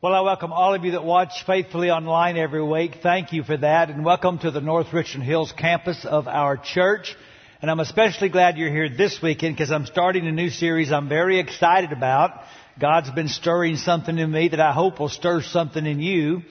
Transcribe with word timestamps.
Well, 0.00 0.14
I 0.14 0.20
welcome 0.20 0.52
all 0.52 0.74
of 0.74 0.84
you 0.84 0.92
that 0.92 1.02
watch 1.02 1.44
faithfully 1.44 1.90
online 1.90 2.36
every 2.36 2.62
week. 2.62 2.98
Thank 3.02 3.32
you 3.32 3.42
for 3.42 3.56
that, 3.56 3.90
and 3.90 4.04
welcome 4.04 4.38
to 4.38 4.52
the 4.52 4.60
North 4.60 4.92
Richland 4.92 5.24
Hills 5.24 5.50
campus 5.50 6.04
of 6.04 6.28
our 6.28 6.56
church. 6.56 7.16
And 7.60 7.68
I'm 7.68 7.80
especially 7.80 8.28
glad 8.28 8.56
you're 8.56 8.70
here 8.70 8.88
this 8.88 9.20
weekend 9.20 9.56
because 9.56 9.72
I'm 9.72 9.86
starting 9.86 10.28
a 10.28 10.30
new 10.30 10.50
series 10.50 10.92
I'm 10.92 11.08
very 11.08 11.40
excited 11.40 11.90
about. 11.90 12.30
God's 12.78 13.10
been 13.10 13.26
stirring 13.26 13.74
something 13.74 14.16
in 14.16 14.30
me 14.30 14.50
that 14.50 14.60
I 14.60 14.72
hope 14.72 15.00
will 15.00 15.08
stir 15.08 15.42
something 15.42 15.84
in 15.84 15.98
you. 15.98 16.42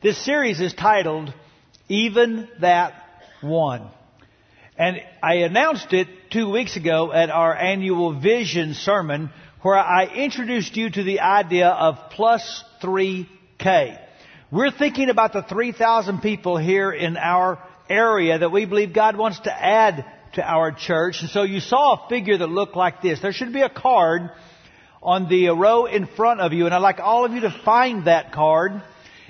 This 0.00 0.24
series 0.24 0.60
is 0.60 0.72
titled, 0.72 1.34
Even 1.88 2.48
That 2.60 2.94
One. 3.40 3.88
And 4.78 5.02
I 5.20 5.38
announced 5.38 5.92
it 5.92 6.06
two 6.30 6.52
weeks 6.52 6.76
ago 6.76 7.12
at 7.12 7.30
our 7.30 7.52
annual 7.52 8.20
Vision 8.20 8.74
sermon 8.74 9.30
where 9.62 9.78
I 9.78 10.06
introduced 10.06 10.76
you 10.76 10.90
to 10.90 11.02
the 11.02 11.20
idea 11.20 11.68
of 11.68 11.96
plus 12.10 12.64
3K. 12.82 13.98
We're 14.50 14.72
thinking 14.72 15.08
about 15.08 15.32
the 15.32 15.42
3,000 15.42 16.20
people 16.20 16.56
here 16.56 16.92
in 16.92 17.16
our 17.16 17.58
area 17.88 18.38
that 18.38 18.50
we 18.50 18.64
believe 18.64 18.92
God 18.92 19.16
wants 19.16 19.38
to 19.40 19.52
add 19.52 20.04
to 20.34 20.42
our 20.42 20.72
church. 20.72 21.20
And 21.20 21.30
so 21.30 21.42
you 21.42 21.60
saw 21.60 21.94
a 21.94 22.08
figure 22.08 22.36
that 22.38 22.48
looked 22.48 22.76
like 22.76 23.02
this. 23.02 23.20
There 23.20 23.32
should 23.32 23.52
be 23.52 23.62
a 23.62 23.70
card 23.70 24.30
on 25.00 25.28
the 25.28 25.48
row 25.50 25.86
in 25.86 26.06
front 26.06 26.40
of 26.40 26.52
you, 26.52 26.66
and 26.66 26.74
I'd 26.74 26.78
like 26.78 27.00
all 27.00 27.24
of 27.24 27.32
you 27.32 27.40
to 27.42 27.60
find 27.64 28.06
that 28.06 28.32
card. 28.32 28.82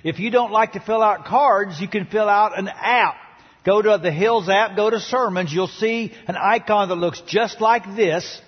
If 0.02 0.18
you 0.18 0.30
don't 0.30 0.50
like 0.50 0.72
to 0.72 0.80
fill 0.80 1.02
out 1.02 1.24
cards, 1.26 1.80
you 1.80 1.88
can 1.88 2.06
fill 2.06 2.28
out 2.28 2.58
an 2.58 2.68
app. 2.68 3.16
Go 3.64 3.80
to 3.80 3.98
the 4.02 4.10
Hills 4.10 4.48
app, 4.48 4.76
go 4.76 4.90
to 4.90 4.98
sermons, 4.98 5.52
you'll 5.52 5.68
see 5.68 6.12
an 6.26 6.36
icon 6.36 6.88
that 6.88 6.96
looks 6.96 7.22
just 7.26 7.60
like 7.60 7.84
this. 7.94 8.40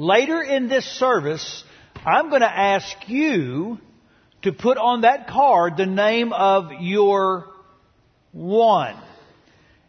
Later 0.00 0.42
in 0.42 0.68
this 0.68 0.86
service, 0.98 1.62
I'm 2.06 2.30
going 2.30 2.40
to 2.40 2.50
ask 2.50 2.96
you 3.06 3.76
to 4.40 4.50
put 4.50 4.78
on 4.78 5.02
that 5.02 5.28
card 5.28 5.76
the 5.76 5.84
name 5.84 6.32
of 6.32 6.72
your 6.80 7.44
one. 8.32 8.96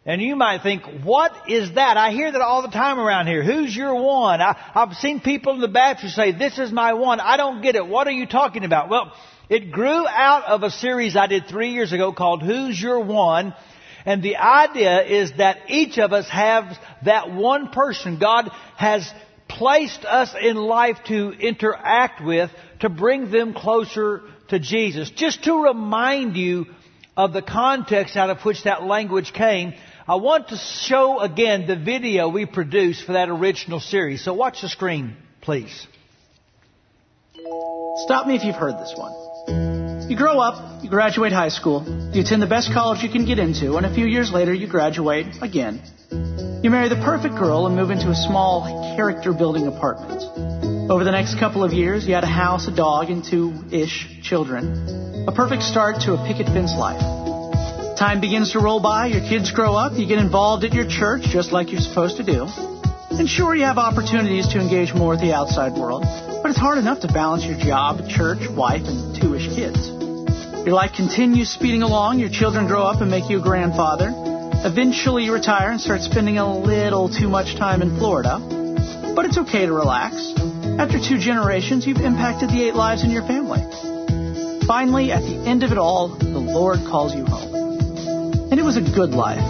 And 0.04 0.20
you 0.20 0.36
might 0.36 0.62
think, 0.62 0.82
what 1.02 1.48
is 1.48 1.76
that? 1.76 1.96
I 1.96 2.10
hear 2.10 2.30
that 2.30 2.42
all 2.42 2.60
the 2.60 2.68
time 2.68 2.98
around 2.98 3.26
here. 3.26 3.42
Who's 3.42 3.74
your 3.74 3.94
one? 3.94 4.42
I, 4.42 4.54
have 4.74 4.92
seen 4.96 5.20
people 5.20 5.54
in 5.54 5.62
the 5.62 5.68
Baptist 5.68 6.14
say, 6.14 6.32
this 6.32 6.58
is 6.58 6.70
my 6.70 6.92
one. 6.92 7.18
I 7.18 7.38
don't 7.38 7.62
get 7.62 7.74
it. 7.74 7.86
What 7.86 8.06
are 8.06 8.12
you 8.12 8.26
talking 8.26 8.66
about? 8.66 8.90
Well, 8.90 9.14
it 9.48 9.72
grew 9.72 10.06
out 10.06 10.44
of 10.44 10.62
a 10.62 10.70
series 10.70 11.16
I 11.16 11.26
did 11.26 11.46
three 11.46 11.70
years 11.70 11.90
ago 11.90 12.12
called 12.12 12.42
Who's 12.42 12.78
Your 12.78 13.00
One? 13.00 13.54
And 14.04 14.22
the 14.22 14.36
idea 14.36 15.04
is 15.04 15.32
that 15.38 15.70
each 15.70 15.96
of 15.96 16.12
us 16.12 16.28
have 16.28 16.64
that 17.02 17.32
one 17.32 17.70
person 17.70 18.18
God 18.18 18.50
has 18.76 19.10
placed 19.58 20.04
us 20.04 20.34
in 20.40 20.56
life 20.56 20.98
to 21.06 21.30
interact 21.32 22.24
with 22.24 22.50
to 22.80 22.88
bring 22.88 23.30
them 23.30 23.54
closer 23.54 24.22
to 24.48 24.58
Jesus. 24.58 25.10
Just 25.10 25.44
to 25.44 25.64
remind 25.64 26.36
you 26.36 26.66
of 27.16 27.32
the 27.32 27.42
context 27.42 28.16
out 28.16 28.30
of 28.30 28.40
which 28.40 28.64
that 28.64 28.82
language 28.82 29.32
came, 29.32 29.74
I 30.08 30.16
want 30.16 30.48
to 30.48 30.56
show 30.56 31.20
again 31.20 31.66
the 31.66 31.76
video 31.76 32.28
we 32.28 32.46
produced 32.46 33.04
for 33.04 33.12
that 33.12 33.28
original 33.28 33.80
series. 33.80 34.24
So 34.24 34.34
watch 34.34 34.62
the 34.62 34.68
screen, 34.68 35.16
please. 35.40 35.86
Stop 38.04 38.26
me 38.26 38.36
if 38.36 38.44
you've 38.44 38.56
heard 38.56 38.78
this 38.78 38.94
one. 38.96 39.31
You 40.12 40.18
grow 40.18 40.40
up, 40.40 40.84
you 40.84 40.90
graduate 40.90 41.32
high 41.32 41.48
school, 41.48 41.86
you 42.12 42.20
attend 42.20 42.42
the 42.42 42.46
best 42.46 42.70
college 42.74 43.02
you 43.02 43.08
can 43.08 43.24
get 43.24 43.38
into, 43.38 43.76
and 43.78 43.86
a 43.86 43.94
few 43.94 44.04
years 44.04 44.30
later 44.30 44.52
you 44.52 44.66
graduate 44.66 45.24
again. 45.40 45.80
You 46.62 46.68
marry 46.68 46.90
the 46.90 47.00
perfect 47.02 47.34
girl 47.36 47.66
and 47.66 47.74
move 47.74 47.88
into 47.88 48.10
a 48.10 48.14
small 48.14 48.94
character 48.94 49.32
building 49.32 49.66
apartment. 49.68 50.20
Over 50.90 51.02
the 51.04 51.12
next 51.12 51.38
couple 51.38 51.64
of 51.64 51.72
years, 51.72 52.06
you 52.06 52.12
had 52.12 52.24
a 52.24 52.34
house, 52.44 52.68
a 52.68 52.76
dog, 52.76 53.08
and 53.08 53.24
two 53.24 53.54
ish 53.72 54.20
children. 54.22 55.24
A 55.28 55.32
perfect 55.32 55.62
start 55.62 56.02
to 56.02 56.12
a 56.12 56.26
picket 56.28 56.44
fence 56.44 56.74
life. 56.76 57.00
Time 57.96 58.20
begins 58.20 58.52
to 58.52 58.58
roll 58.58 58.80
by, 58.82 59.06
your 59.06 59.22
kids 59.22 59.50
grow 59.50 59.72
up, 59.72 59.96
you 59.96 60.06
get 60.06 60.18
involved 60.18 60.62
at 60.64 60.74
your 60.74 60.86
church 60.86 61.22
just 61.32 61.52
like 61.52 61.72
you're 61.72 61.80
supposed 61.80 62.18
to 62.18 62.22
do. 62.22 62.44
And 63.16 63.26
sure, 63.26 63.54
you 63.54 63.64
have 63.64 63.78
opportunities 63.78 64.48
to 64.48 64.60
engage 64.60 64.92
more 64.92 65.12
with 65.12 65.22
the 65.22 65.32
outside 65.32 65.72
world, 65.72 66.02
but 66.42 66.50
it's 66.50 66.60
hard 66.60 66.76
enough 66.76 67.00
to 67.00 67.08
balance 67.08 67.46
your 67.46 67.56
job, 67.56 68.06
church, 68.10 68.46
wife, 68.54 68.82
and 68.84 69.18
two 69.18 69.34
ish 69.34 69.48
kids. 69.56 70.01
Your 70.64 70.74
life 70.74 70.92
continues 70.94 71.50
speeding 71.50 71.82
along, 71.82 72.20
your 72.20 72.28
children 72.28 72.68
grow 72.68 72.84
up 72.84 73.00
and 73.00 73.10
make 73.10 73.28
you 73.28 73.40
a 73.40 73.42
grandfather. 73.42 74.12
Eventually 74.64 75.24
you 75.24 75.32
retire 75.32 75.72
and 75.72 75.80
start 75.80 76.02
spending 76.02 76.38
a 76.38 76.56
little 76.56 77.08
too 77.08 77.28
much 77.28 77.56
time 77.56 77.82
in 77.82 77.98
Florida. 77.98 78.38
But 79.16 79.24
it's 79.24 79.38
okay 79.38 79.66
to 79.66 79.72
relax. 79.72 80.14
After 80.78 81.00
two 81.00 81.18
generations, 81.18 81.84
you've 81.84 81.98
impacted 81.98 82.50
the 82.50 82.62
eight 82.62 82.76
lives 82.76 83.02
in 83.02 83.10
your 83.10 83.26
family. 83.26 83.58
Finally, 84.64 85.10
at 85.10 85.22
the 85.22 85.42
end 85.44 85.64
of 85.64 85.72
it 85.72 85.78
all, 85.78 86.16
the 86.16 86.38
Lord 86.38 86.78
calls 86.86 87.12
you 87.12 87.26
home. 87.26 88.52
And 88.52 88.60
it 88.60 88.62
was 88.62 88.76
a 88.76 88.82
good 88.82 89.10
life. 89.10 89.42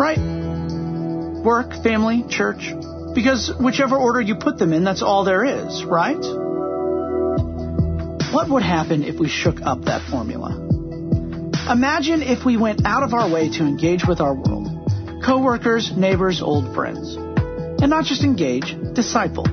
Right? 0.00 0.18
Work, 1.44 1.82
family, 1.82 2.24
church. 2.30 2.72
Because 3.14 3.52
whichever 3.60 3.98
order 3.98 4.22
you 4.22 4.36
put 4.36 4.56
them 4.56 4.72
in, 4.72 4.82
that's 4.82 5.02
all 5.02 5.24
there 5.24 5.44
is, 5.44 5.84
right? 5.84 6.41
What 8.32 8.48
would 8.48 8.62
happen 8.62 9.02
if 9.04 9.20
we 9.20 9.28
shook 9.28 9.60
up 9.60 9.84
that 9.84 10.08
formula? 10.10 10.56
Imagine 11.70 12.22
if 12.22 12.46
we 12.46 12.56
went 12.56 12.86
out 12.86 13.02
of 13.02 13.12
our 13.12 13.30
way 13.30 13.50
to 13.50 13.64
engage 13.64 14.06
with 14.08 14.22
our 14.22 14.34
world. 14.34 14.68
Coworkers, 15.22 15.92
neighbors, 15.94 16.40
old 16.40 16.74
friends. 16.74 17.14
And 17.14 17.90
not 17.90 18.06
just 18.06 18.24
engage, 18.24 18.74
disciple. 18.94 19.44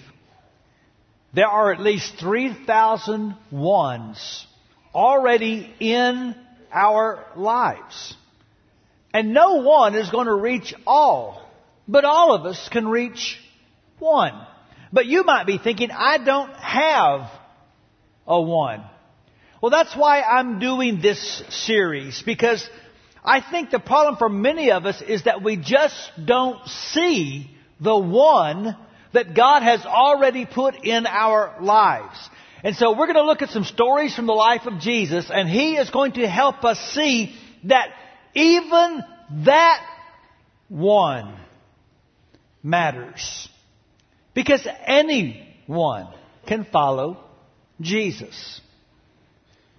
there 1.35 1.49
are 1.49 1.71
at 1.71 1.81
least 1.81 2.15
3,000 2.19 3.37
ones 3.51 4.47
already 4.95 5.71
in 5.81 6.35
our 6.73 7.27
lives. 7.37 8.17
And 9.15 9.33
no 9.33 9.63
one 9.63 9.95
is 9.95 10.11
going 10.11 10.27
to 10.27 10.35
reach 10.35 10.75
all, 10.89 11.49
but 11.87 12.05
all 12.05 12.35
of 12.35 12.47
us 12.47 12.69
can 12.69 12.89
reach 12.89 13.39
one. 14.01 14.35
But 14.93 15.07
you 15.07 15.23
might 15.23 15.47
be 15.47 15.57
thinking, 15.57 15.93
I 15.93 16.19
don't 16.19 16.53
have 16.55 17.31
a 18.27 18.43
one. 18.43 18.83
Well, 19.63 19.71
that's 19.71 19.97
why 19.97 20.21
I'm 20.21 20.59
doing 20.59 21.01
this 21.01 21.45
series, 21.49 22.23
because 22.27 22.69
I 23.25 23.41
think 23.41 23.71
the 23.71 23.79
problem 23.79 24.17
for 24.17 24.29
many 24.29 24.73
of 24.73 24.85
us 24.85 25.01
is 25.01 25.23
that 25.25 25.45
we 25.45 25.57
just 25.57 26.11
don't 26.23 26.67
see 26.67 27.49
the 27.81 27.97
one 27.97 28.77
that 29.13 29.35
God 29.35 29.63
has 29.63 29.87
already 29.87 30.45
put 30.45 30.85
in 30.85 31.07
our 31.07 31.57
lives. 31.61 32.19
And 32.65 32.75
so 32.75 32.91
we're 32.91 33.07
going 33.07 33.15
to 33.15 33.25
look 33.25 33.43
at 33.43 33.51
some 33.51 33.65
stories 33.65 34.17
from 34.17 34.27
the 34.27 34.33
life 34.33 34.67
of 34.67 34.81
Jesus, 34.81 35.31
and 35.33 35.49
He 35.49 35.77
is 35.77 35.89
going 35.91 36.13
to 36.15 36.27
help 36.27 36.65
us 36.65 36.81
see 36.93 37.35
that 37.65 37.91
even 38.35 39.03
that 39.45 39.87
one 40.69 41.37
matters. 42.63 43.49
Because 44.35 44.67
anyone 44.87 46.09
can 46.47 46.65
follow 46.65 47.25
Jesus. 47.81 48.61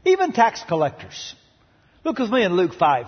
Even 0.06 0.32
tax 0.32 0.64
collectors. 0.68 1.36
Look 2.04 2.20
with 2.20 2.30
me 2.30 2.44
in 2.44 2.54
Luke 2.54 2.74
5. 2.74 3.08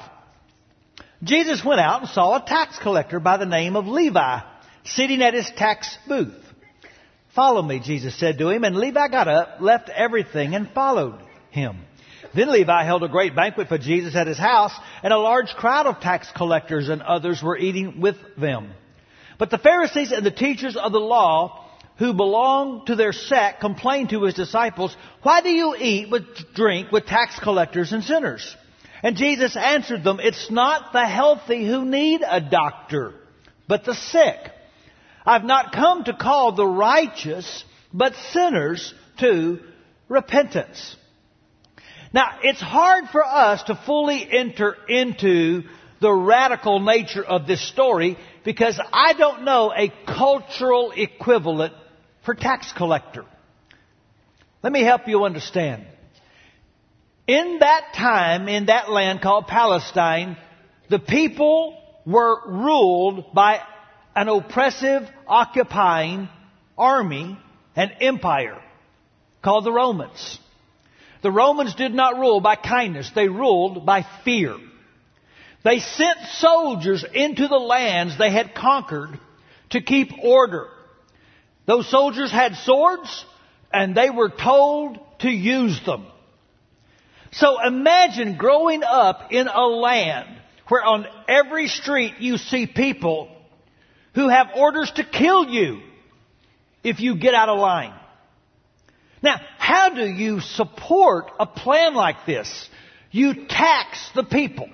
Jesus 1.24 1.64
went 1.64 1.80
out 1.80 2.02
and 2.02 2.10
saw 2.10 2.36
a 2.36 2.46
tax 2.46 2.78
collector 2.80 3.20
by 3.20 3.38
the 3.38 3.46
name 3.46 3.76
of 3.76 3.88
Levi 3.88 4.40
sitting 4.84 5.22
at 5.22 5.34
his 5.34 5.50
tax 5.56 5.98
booth. 6.08 6.44
Follow 7.36 7.62
me, 7.62 7.80
Jesus 7.80 8.20
said 8.20 8.40
to 8.40 8.50
him. 8.50 8.64
And 8.64 8.76
Levi 8.76 9.08
got 9.10 9.28
up, 9.28 9.62
left 9.62 9.90
everything, 9.90 10.56
and 10.56 10.70
followed 10.72 11.22
him. 11.52 11.78
Then 12.38 12.52
Levi 12.52 12.84
held 12.84 13.02
a 13.02 13.08
great 13.08 13.36
banquet 13.36 13.68
for 13.68 13.80
Jesus 13.80 14.16
at 14.16 14.28
his 14.28 14.38
house, 14.38 14.72
and 15.02 15.12
a 15.12 15.18
large 15.18 15.56
crowd 15.56 15.88
of 15.88 16.00
tax 16.00 16.32
collectors 16.36 16.88
and 16.88 17.02
others 17.02 17.42
were 17.42 17.58
eating 17.58 18.00
with 18.00 18.18
them. 18.38 18.70
But 19.40 19.50
the 19.50 19.58
Pharisees 19.58 20.12
and 20.12 20.24
the 20.24 20.30
teachers 20.30 20.78
of 20.78 20.92
the 20.92 21.00
law 21.00 21.66
who 21.98 22.14
belonged 22.14 22.86
to 22.88 22.96
their 22.96 23.12
sect 23.12 23.60
complained 23.60 24.10
to 24.10 24.22
his 24.22 24.36
disciples, 24.36 24.96
Why 25.24 25.42
do 25.42 25.50
you 25.50 25.76
eat 25.80 26.12
with 26.12 26.54
drink 26.54 26.92
with 26.92 27.08
tax 27.08 27.40
collectors 27.40 27.92
and 27.92 28.04
sinners? 28.04 28.56
And 29.02 29.18
Jesus 29.18 29.56
answered 29.56 30.04
them, 30.04 30.20
It's 30.22 30.52
not 30.52 30.94
the 30.94 31.08
healthy 31.08 31.66
who 31.66 31.86
need 31.86 32.22
a 32.22 32.40
doctor, 32.40 33.16
but 33.68 33.84
the 33.84 33.96
sick. 33.96 34.38
I've 35.26 35.44
not 35.44 35.74
come 35.74 36.04
to 36.04 36.14
call 36.14 36.52
the 36.52 36.68
righteous, 36.68 37.64
but 37.92 38.14
sinners 38.32 38.94
to 39.22 39.60
repentance. 40.08 40.96
Now, 42.14 42.40
it's 42.42 42.62
hard 42.62 43.06
for 43.12 43.24
us 43.24 43.64
to 43.64 43.76
fully 43.86 44.28
enter 44.32 44.76
into 44.88 45.64
the 46.00 46.12
radical 46.12 46.80
nature 46.80 47.24
of 47.24 47.48
this 47.48 47.68
story 47.68 48.18
because 48.46 48.80
I 48.94 49.14
don't 49.14 49.44
know 49.44 49.74
a 49.76 49.92
cultural 50.06 50.92
equivalent 50.96 51.74
for 52.24 52.34
tax 52.34 52.72
collector. 52.74 53.26
Let 54.64 54.72
me 54.72 54.84
help 54.84 55.08
you 55.08 55.24
understand. 55.26 55.86
In 57.28 57.60
that 57.60 57.94
time, 57.96 58.48
in 58.48 58.68
that 58.68 58.90
land 58.90 59.22
called 59.22 59.48
Palestine, 59.48 60.38
the 60.90 61.00
people 61.00 61.78
were 62.06 62.40
ruled 62.48 63.34
by 63.34 63.62
an 64.16 64.30
oppressive, 64.30 65.04
occupying 65.28 66.30
army, 66.78 67.38
and 67.76 67.92
empire 68.00 68.62
called 69.44 69.66
the 69.66 69.72
Romans. 69.72 70.40
The 71.22 71.32
Romans 71.32 71.76
did 71.76 71.94
not 71.94 72.20
rule 72.20 72.42
by 72.42 72.56
kindness, 72.56 73.12
they 73.14 73.28
ruled 73.28 73.86
by 73.86 74.06
fear. 74.24 74.56
They 75.64 75.80
sent 75.80 76.20
soldiers 76.34 77.04
into 77.14 77.48
the 77.48 77.58
lands 77.58 78.18
they 78.18 78.32
had 78.32 78.56
conquered 78.56 79.20
to 79.72 79.82
keep 79.82 80.12
order. 80.24 80.68
Those 81.66 81.90
soldiers 81.90 82.32
had 82.32 82.56
swords 82.56 83.26
and 83.74 83.96
they 83.96 84.10
were 84.10 84.30
told 84.30 85.00
to 85.20 85.30
use 85.30 85.80
them. 85.86 86.06
So 87.32 87.58
imagine 87.66 88.38
growing 88.38 88.84
up 88.84 89.32
in 89.32 89.48
a 89.48 89.66
land 89.66 90.30
where 90.68 90.84
on 90.84 91.06
every 91.28 91.68
street 91.68 92.16
you 92.20 92.38
see 92.38 92.68
people 92.68 93.30
who 94.16 94.30
have 94.30 94.48
orders 94.56 94.92
to 94.96 95.04
kill 95.04 95.50
you 95.50 95.82
if 96.84 97.00
you 97.00 97.18
get 97.18 97.34
out 97.34 97.50
of 97.50 97.60
line. 97.60 97.94
Now, 99.22 99.40
how 99.68 99.90
do 99.90 100.06
you 100.06 100.40
support 100.40 101.30
a 101.42 101.46
plan 101.46 101.94
like 101.94 102.26
this? 102.26 102.70
You 103.12 103.48
tax 103.50 104.12
the 104.16 104.24
people. 104.24 104.70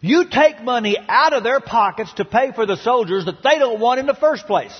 You 0.00 0.30
take 0.30 0.62
money 0.62 0.96
out 1.06 1.34
of 1.34 1.42
their 1.44 1.60
pockets 1.60 2.10
to 2.14 2.24
pay 2.24 2.52
for 2.52 2.64
the 2.64 2.78
soldiers 2.78 3.26
that 3.26 3.42
they 3.42 3.58
don't 3.58 3.80
want 3.80 4.00
in 4.00 4.06
the 4.06 4.14
first 4.14 4.46
place. 4.46 4.72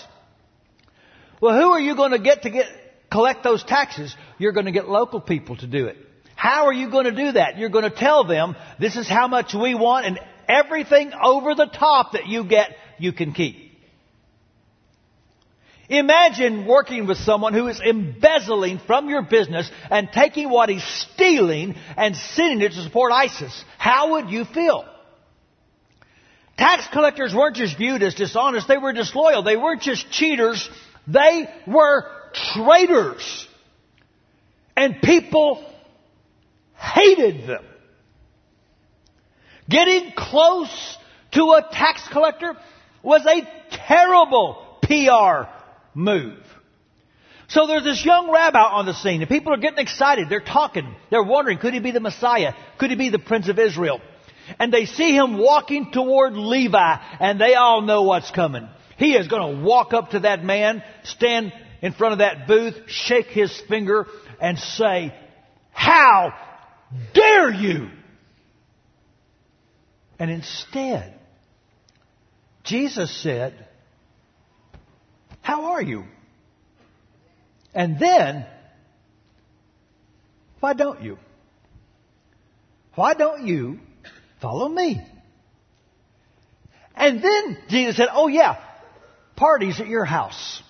Well, 1.43 1.55
who 1.61 1.73
are 1.73 1.81
you 1.81 1.95
going 1.95 2.13
to 2.13 2.21
get 2.21 2.45
to 2.45 2.51
get, 2.51 2.65
collect 3.11 3.45
those 3.45 3.63
taxes? 3.63 4.17
You're 4.39 4.53
going 4.53 4.65
to 4.65 4.73
get 4.73 4.89
local 4.89 5.21
people 5.21 5.59
to 5.59 5.67
do 5.67 5.89
it. 5.89 5.99
How 6.35 6.65
are 6.65 6.73
you 6.73 6.91
going 6.91 7.05
to 7.05 7.13
do 7.13 7.33
that? 7.33 7.59
You're 7.59 7.69
going 7.69 7.85
to 7.85 7.95
tell 7.95 8.25
them, 8.25 8.57
this 8.81 8.97
is 8.97 9.07
how 9.07 9.29
much 9.29 9.53
we 9.53 9.75
want 9.75 10.07
and 10.07 10.21
everything 10.49 11.13
over 11.23 11.55
the 11.55 11.67
top 11.67 12.13
that 12.13 12.29
you 12.29 12.45
get, 12.45 12.75
you 12.99 13.13
can 13.13 13.35
keep. 13.35 13.72
Imagine 15.93 16.65
working 16.65 17.07
with 17.07 17.19
someone 17.19 17.53
who 17.53 17.69
is 17.69 17.79
embezzling 17.79 18.79
from 18.79 19.11
your 19.11 19.21
business 19.21 19.71
and 19.91 20.09
taking 20.11 20.49
what 20.49 20.71
he's 20.71 20.83
stealing 20.83 21.75
and 21.99 22.17
sending 22.17 22.63
it 22.63 22.73
to 22.73 22.83
support 22.83 23.13
ISIS. 23.13 23.63
How 23.77 24.13
would 24.13 24.31
you 24.31 24.47
feel? 24.47 24.87
Tax 26.57 26.89
collectors 26.91 27.35
weren't 27.35 27.57
just 27.57 27.77
viewed 27.77 28.03
as 28.03 28.15
dishonest, 28.15 28.69
they 28.69 28.79
were 28.79 28.95
disloyal. 28.95 29.43
They 29.43 29.59
weren't 29.59 29.83
just 29.83 30.11
cheaters, 30.11 30.67
they 31.07 31.47
were 31.67 32.11
traitors. 32.55 33.47
And 34.75 35.03
people 35.03 35.63
hated 36.75 37.47
them. 37.47 37.67
Getting 39.69 40.13
close 40.17 40.97
to 41.33 41.43
a 41.51 41.69
tax 41.71 42.09
collector 42.09 42.57
was 43.03 43.27
a 43.27 43.47
terrible 43.87 44.79
PR 44.81 45.51
move. 45.95 46.39
So 47.49 47.67
there's 47.67 47.85
this 47.85 48.05
young 48.05 48.33
rabbi 48.33 48.59
on 48.59 48.87
the 48.87 48.95
scene, 48.95 49.21
and 49.21 49.29
people 49.29 49.53
are 49.53 49.59
getting 49.59 49.79
excited. 49.79 50.29
They're 50.31 50.41
talking. 50.41 50.95
They're 51.11 51.23
wondering, 51.23 51.59
could 51.59 51.75
he 51.75 51.81
be 51.81 51.91
the 51.91 52.01
Messiah? 52.01 52.55
Could 52.79 52.91
he 52.91 52.97
be 52.97 53.11
the 53.11 53.19
Prince 53.19 53.49
of 53.49 53.59
Israel? 53.59 54.01
And 54.59 54.73
they 54.73 54.87
see 54.87 55.15
him 55.15 55.37
walking 55.39 55.93
toward 55.93 56.33
Levi, 56.35 56.97
and 57.21 57.41
they 57.41 57.55
all 57.55 57.83
know 57.83 58.03
what's 58.03 58.31
coming. 58.31 58.69
He 58.97 59.15
is 59.15 59.29
going 59.29 59.57
to 59.57 59.63
walk 59.63 59.93
up 59.93 60.11
to 60.11 60.21
that 60.21 60.45
man, 60.45 60.83
stand 61.05 61.53
in 61.83 61.93
front 61.93 62.13
of 62.13 62.19
that 62.21 62.47
booth, 62.47 62.75
shake 62.87 63.27
his 63.27 63.53
finger, 63.69 64.07
and 64.41 64.59
say, 64.59 65.15
How 65.73 66.33
dare 67.13 67.53
you? 67.53 67.91
And 70.19 70.31
instead, 70.31 71.19
Jesus 72.65 73.15
said, 73.23 73.67
how 75.43 75.73
are 75.73 75.83
you? 75.83 76.05
And 77.75 77.99
then, 77.99 78.47
why 80.61 80.73
don't 80.73 81.03
you? 81.03 81.19
Why 82.95 83.15
don't 83.15 83.47
you 83.47 83.81
follow 84.41 84.69
me? 84.69 85.05
And 86.95 87.23
then 87.23 87.59
Jesus 87.69 87.97
said, 87.97 88.09
Oh, 88.13 88.29
yeah, 88.29 88.63
parties 89.37 89.81
at 89.81 89.89
your 89.89 90.05
house. 90.05 90.63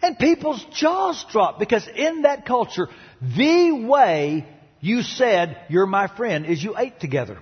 And 0.00 0.18
people's 0.18 0.64
jaws 0.72 1.24
dropped 1.30 1.58
because 1.58 1.88
in 1.88 2.22
that 2.22 2.46
culture, 2.46 2.88
the 3.20 3.72
way 3.72 4.46
you 4.80 5.02
said, 5.02 5.58
You're 5.68 5.86
my 5.86 6.06
friend, 6.06 6.46
is 6.46 6.62
you 6.62 6.76
ate 6.78 7.00
together. 7.00 7.38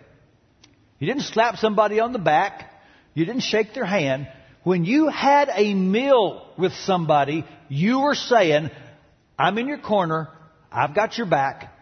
You 0.98 1.06
didn't 1.08 1.24
slap 1.24 1.56
somebody 1.56 2.00
on 2.00 2.12
the 2.12 2.18
back. 2.18 2.72
You 3.14 3.24
didn't 3.26 3.42
shake 3.42 3.74
their 3.74 3.84
hand. 3.84 4.28
When 4.64 4.84
you 4.84 5.08
had 5.08 5.50
a 5.52 5.74
meal 5.74 6.46
with 6.56 6.72
somebody, 6.72 7.44
you 7.68 8.00
were 8.00 8.14
saying, 8.14 8.70
I'm 9.38 9.58
in 9.58 9.66
your 9.66 9.78
corner, 9.78 10.28
I've 10.70 10.94
got 10.94 11.18
your 11.18 11.26
back, 11.26 11.72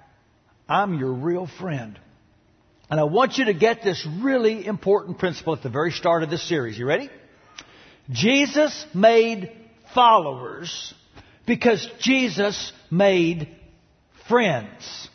I'm 0.68 0.98
your 0.98 1.12
real 1.12 1.46
friend. 1.46 1.98
And 2.90 2.98
I 2.98 3.04
want 3.04 3.38
you 3.38 3.44
to 3.46 3.54
get 3.54 3.82
this 3.82 4.06
really 4.20 4.66
important 4.66 5.18
principle 5.18 5.54
at 5.54 5.62
the 5.62 5.68
very 5.68 5.92
start 5.92 6.22
of 6.22 6.30
this 6.30 6.48
series. 6.48 6.78
You 6.78 6.86
ready? 6.86 7.10
Jesus 8.10 8.86
made 8.94 9.52
followers 9.94 10.94
because 11.46 11.86
Jesus 12.00 12.72
made 12.90 13.48
friends. 14.28 15.08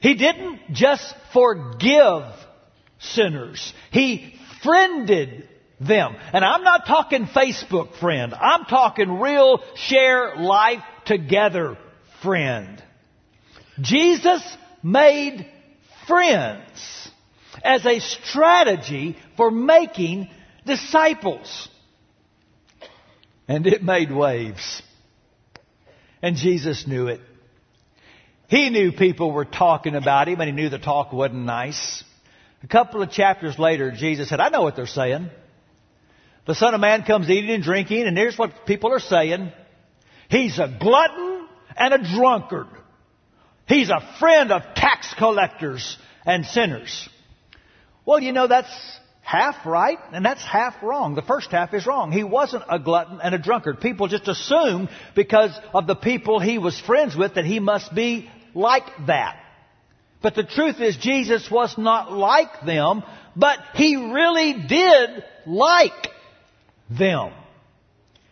He 0.00 0.14
didn't 0.14 0.72
just 0.72 1.14
forgive 1.32 2.24
sinners. 2.98 3.72
He 3.90 4.34
friended 4.62 5.48
them. 5.86 6.16
And 6.32 6.44
I'm 6.44 6.62
not 6.62 6.86
talking 6.86 7.26
Facebook 7.26 7.98
friend. 7.98 8.34
I'm 8.34 8.64
talking 8.64 9.20
real 9.20 9.62
share 9.76 10.36
life 10.36 10.82
together 11.04 11.76
friend. 12.22 12.82
Jesus 13.80 14.42
made 14.82 15.46
friends 16.06 17.10
as 17.62 17.84
a 17.86 18.00
strategy 18.00 19.16
for 19.36 19.50
making 19.50 20.28
disciples. 20.66 21.68
And 23.48 23.66
it 23.66 23.82
made 23.82 24.10
waves. 24.10 24.82
And 26.22 26.36
Jesus 26.36 26.86
knew 26.86 27.08
it. 27.08 27.20
He 28.48 28.70
knew 28.70 28.92
people 28.92 29.32
were 29.32 29.44
talking 29.44 29.94
about 29.94 30.28
him 30.28 30.40
and 30.40 30.48
he 30.48 30.54
knew 30.54 30.68
the 30.68 30.78
talk 30.78 31.12
wasn't 31.12 31.44
nice. 31.44 32.04
A 32.62 32.66
couple 32.66 33.02
of 33.02 33.10
chapters 33.10 33.58
later, 33.58 33.90
Jesus 33.90 34.28
said, 34.28 34.40
I 34.40 34.48
know 34.48 34.62
what 34.62 34.76
they're 34.76 34.86
saying. 34.86 35.30
The 36.46 36.54
Son 36.54 36.74
of 36.74 36.80
Man 36.80 37.04
comes 37.04 37.30
eating 37.30 37.50
and 37.50 37.62
drinking, 37.62 38.06
and 38.06 38.16
here's 38.16 38.38
what 38.38 38.66
people 38.66 38.92
are 38.92 39.00
saying. 39.00 39.52
He's 40.28 40.58
a 40.58 40.68
glutton 40.80 41.48
and 41.76 41.94
a 41.94 42.14
drunkard. 42.14 42.66
He's 43.66 43.88
a 43.88 44.00
friend 44.18 44.52
of 44.52 44.62
tax 44.74 45.14
collectors 45.16 45.96
and 46.26 46.44
sinners. 46.44 47.08
Well, 48.04 48.20
you 48.20 48.32
know, 48.32 48.46
that's 48.46 48.70
half 49.22 49.64
right 49.64 49.98
and 50.12 50.24
that's 50.24 50.42
half 50.42 50.82
wrong. 50.82 51.14
The 51.14 51.22
first 51.22 51.50
half 51.50 51.72
is 51.72 51.86
wrong. 51.86 52.12
He 52.12 52.24
wasn't 52.24 52.64
a 52.68 52.78
glutton 52.78 53.20
and 53.22 53.34
a 53.34 53.38
drunkard. 53.38 53.80
People 53.80 54.06
just 54.06 54.28
assumed 54.28 54.90
because 55.14 55.58
of 55.72 55.86
the 55.86 55.94
people 55.94 56.40
he 56.40 56.58
was 56.58 56.78
friends 56.78 57.16
with 57.16 57.36
that 57.36 57.46
he 57.46 57.58
must 57.58 57.94
be 57.94 58.28
like 58.54 58.84
that. 59.06 59.40
But 60.20 60.34
the 60.34 60.44
truth 60.44 60.80
is 60.80 60.96
Jesus 60.98 61.50
was 61.50 61.76
not 61.78 62.12
like 62.12 62.64
them, 62.66 63.02
but 63.34 63.58
he 63.74 63.96
really 63.96 64.66
did 64.68 65.24
like 65.46 66.08
them. 66.90 67.32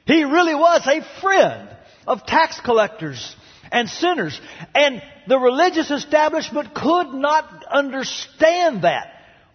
He 0.07 0.25
really 0.25 0.55
was 0.55 0.87
a 0.87 1.21
friend 1.21 1.69
of 2.07 2.27
tax 2.27 2.61
collectors 2.61 3.37
and 3.71 3.89
sinners. 3.89 4.41
And 4.75 5.03
the 5.29 5.39
religious 5.39 5.91
establishment 5.91 6.75
could 6.75 7.15
not 7.15 7.65
understand 7.71 8.83
that. 8.83 9.13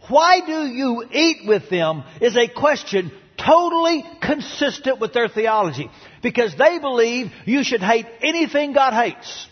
Why 0.08 0.40
do 0.46 0.66
you 0.66 1.04
eat 1.12 1.48
with 1.48 1.70
them 1.70 2.04
is 2.22 2.38
a 2.38 2.48
question 2.48 3.12
totally 3.38 4.04
consistent 4.22 5.00
with 5.00 5.14
their 5.14 5.28
theology. 5.28 5.90
Because 6.22 6.56
they 6.58 6.80
believe 6.80 7.32
you 7.46 7.64
should 7.64 7.82
hate 7.82 8.06
anything 8.22 8.74
God 8.74 8.94
hates. 8.94 9.48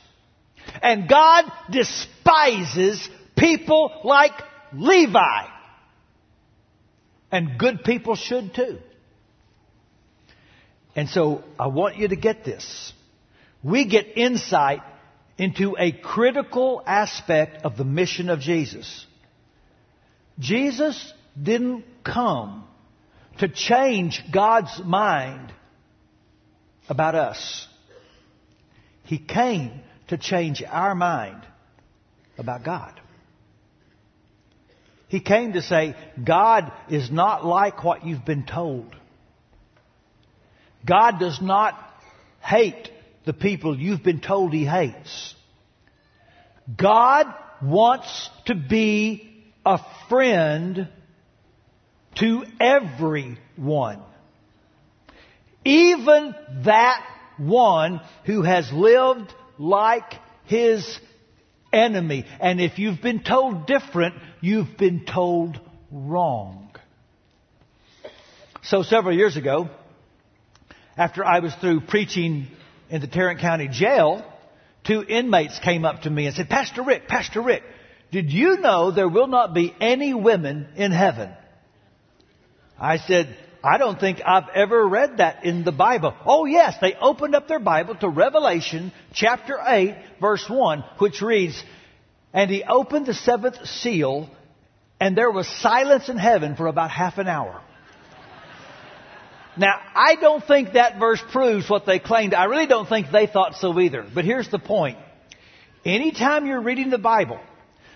And 0.82 1.08
God 1.08 1.46
despises 1.70 3.08
people 3.38 4.02
like 4.04 4.34
Levi. 4.74 5.48
And 7.32 7.58
good 7.60 7.84
people 7.84 8.16
should 8.16 8.54
too. 8.54 8.80
And 10.96 11.10
so 11.10 11.44
I 11.60 11.68
want 11.68 11.98
you 11.98 12.08
to 12.08 12.16
get 12.16 12.46
this. 12.46 12.94
We 13.64 13.86
get 13.86 14.18
insight 14.18 14.82
into 15.38 15.76
a 15.78 15.92
critical 15.92 16.82
aspect 16.86 17.66
of 17.66 17.78
the 17.78 17.84
mission 17.84 18.30
of 18.30 18.40
Jesus. 18.40 19.06
Jesus 20.40 21.14
didn't 21.42 21.84
come 22.04 22.64
to 23.40 23.50
change 23.50 24.24
God's 24.32 24.82
mind 24.84 25.52
about 26.88 27.16
us. 27.16 27.68
He 29.04 29.18
came 29.18 29.82
to 30.08 30.18
change 30.18 30.64
our 30.64 30.96
mind 30.96 31.46
about 32.38 32.64
God. 32.64 33.00
He 35.08 35.20
came 35.20 35.54
to 35.54 35.62
say, 35.62 35.96
God 36.24 36.72
is 36.90 37.12
not 37.12 37.46
like 37.46 37.84
what 37.84 38.06
you've 38.06 38.26
been 38.26 38.46
told. 38.46 38.96
God 40.86 41.20
does 41.20 41.42
not 41.42 41.78
hate 42.42 42.90
the 43.26 43.34
people 43.34 43.80
you've 43.80 44.04
been 44.04 44.22
told 44.22 44.54
He 44.54 44.66
hates. 44.66 45.36
God 46.78 47.28
wants 47.62 48.30
to 48.46 48.56
be 48.56 49.44
a 49.66 49.80
friend 50.10 50.88
to 52.16 52.44
everyone. 52.60 54.02
Even 55.64 56.36
that 56.64 57.04
one 57.38 58.02
who 58.26 58.44
has 58.44 58.72
lived 58.72 59.34
like 59.58 60.14
his 60.46 61.00
enemy. 61.74 62.26
And 62.40 62.62
if 62.62 62.78
you've 62.80 63.02
been 63.02 63.24
told 63.24 63.66
different, 63.66 64.16
you've 64.42 64.78
been 64.78 65.06
told 65.06 65.60
wrong. 65.92 66.70
So 68.64 68.84
several 68.84 69.16
years 69.16 69.38
ago, 69.38 69.70
after 70.98 71.26
I 71.26 71.40
was 71.40 71.54
through 71.56 71.82
preaching 71.82 72.48
in 72.90 73.02
the 73.02 73.08
Tarrant 73.08 73.40
County 73.40 73.68
Jail, 73.68 74.24
two 74.86 75.04
inmates 75.04 75.60
came 75.60 75.86
up 75.86 76.04
to 76.04 76.10
me 76.10 76.28
and 76.28 76.36
said, 76.36 76.50
Pastor 76.50 76.84
Rick, 76.84 77.08
Pastor 77.08 77.42
Rick, 77.42 77.64
did 78.12 78.32
you 78.32 78.58
know 78.60 78.92
there 78.92 79.10
will 79.10 79.28
not 79.28 79.54
be 79.54 79.76
any 79.82 80.14
women 80.14 80.68
in 80.76 80.92
heaven? 80.92 81.32
I 82.80 82.98
said, 82.98 83.36
I 83.64 83.78
don't 83.78 84.00
think 84.00 84.22
I've 84.24 84.50
ever 84.54 84.88
read 84.88 85.18
that 85.18 85.44
in 85.44 85.64
the 85.64 85.72
Bible. 85.72 86.14
Oh 86.26 86.46
yes, 86.46 86.76
they 86.80 86.94
opened 86.94 87.36
up 87.36 87.48
their 87.48 87.60
Bible 87.60 87.96
to 87.96 88.08
Revelation 88.08 88.92
chapter 89.14 89.58
8 89.60 89.96
verse 90.22 90.46
1, 90.48 90.84
which 91.00 91.22
reads, 91.22 91.62
And 92.32 92.52
he 92.52 92.64
opened 92.64 93.08
the 93.08 93.14
seventh 93.14 93.66
seal, 93.66 94.30
and 95.00 95.18
there 95.18 95.32
was 95.32 95.48
silence 95.62 96.10
in 96.10 96.18
heaven 96.18 96.56
for 96.56 96.68
about 96.68 96.92
half 96.92 97.18
an 97.18 97.28
hour. 97.28 97.62
Now, 99.58 99.80
I 99.96 100.16
don't 100.16 100.44
think 100.44 100.74
that 100.74 101.00
verse 101.00 101.22
proves 101.32 101.70
what 101.70 101.86
they 101.86 102.00
claimed. 102.00 102.34
I 102.34 102.46
really 102.46 102.68
don't 102.68 102.90
think 102.90 103.08
they 103.12 103.28
thought 103.28 103.56
so 103.56 103.80
either. 103.80 104.06
But 104.14 104.26
here's 104.26 104.50
the 104.50 104.60
point. 104.60 104.98
Anytime 105.86 106.46
you're 106.46 106.62
reading 106.62 106.90
the 106.90 106.98
Bible, 106.98 107.40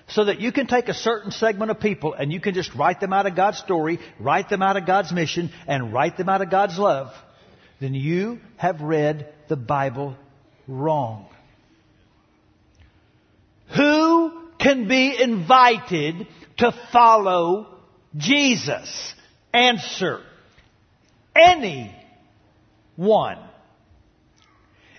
so 0.10 0.26
that 0.26 0.40
you 0.40 0.52
can 0.52 0.68
take 0.68 0.90
a 0.90 0.94
certain 0.94 1.32
segment 1.32 1.72
of 1.72 1.80
people 1.80 2.14
and 2.14 2.32
you 2.32 2.40
can 2.40 2.54
just 2.54 2.74
write 2.74 3.00
them 3.00 3.14
out 3.14 3.26
of 3.26 3.36
God's 3.36 3.60
story, 3.60 4.00
write 4.20 4.50
them 4.50 4.62
out 4.62 4.76
of 4.78 4.86
God's 4.86 5.12
mission, 5.12 5.52
and 5.68 5.94
write 5.94 6.18
them 6.18 6.30
out 6.30 6.42
of 6.42 6.50
God's 6.50 6.78
love, 6.78 7.14
then 7.80 7.94
you 7.94 8.40
have 8.58 8.82
read 8.82 9.32
the 9.48 9.56
Bible 9.56 10.16
wrong. 10.68 11.28
Who 13.76 14.50
can 14.58 14.88
be 14.88 15.22
invited 15.22 16.28
to 16.58 16.74
follow 16.92 17.68
Jesus? 18.18 19.14
Answer. 19.54 20.22
Anyone. 21.42 23.38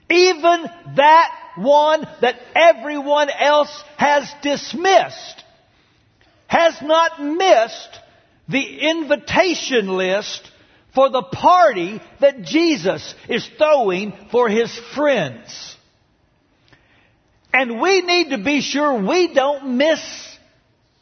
Even 0.08 0.64
that 0.96 1.32
one 1.56 2.06
that 2.20 2.36
everyone 2.54 3.30
else 3.30 3.84
has 3.96 4.28
dismissed, 4.42 5.44
has 6.46 6.80
not 6.82 7.22
missed 7.22 7.98
the 8.48 8.90
invitation 8.90 9.88
list 9.88 10.50
for 10.94 11.08
the 11.10 11.22
party 11.22 12.00
that 12.20 12.42
Jesus 12.42 13.14
is 13.28 13.48
throwing 13.56 14.12
for 14.32 14.48
his 14.48 14.76
friends. 14.94 15.76
And 17.52 17.80
we 17.80 18.02
need 18.02 18.30
to 18.30 18.38
be 18.38 18.60
sure 18.60 19.06
we 19.06 19.32
don't 19.32 19.76
miss 19.76 20.00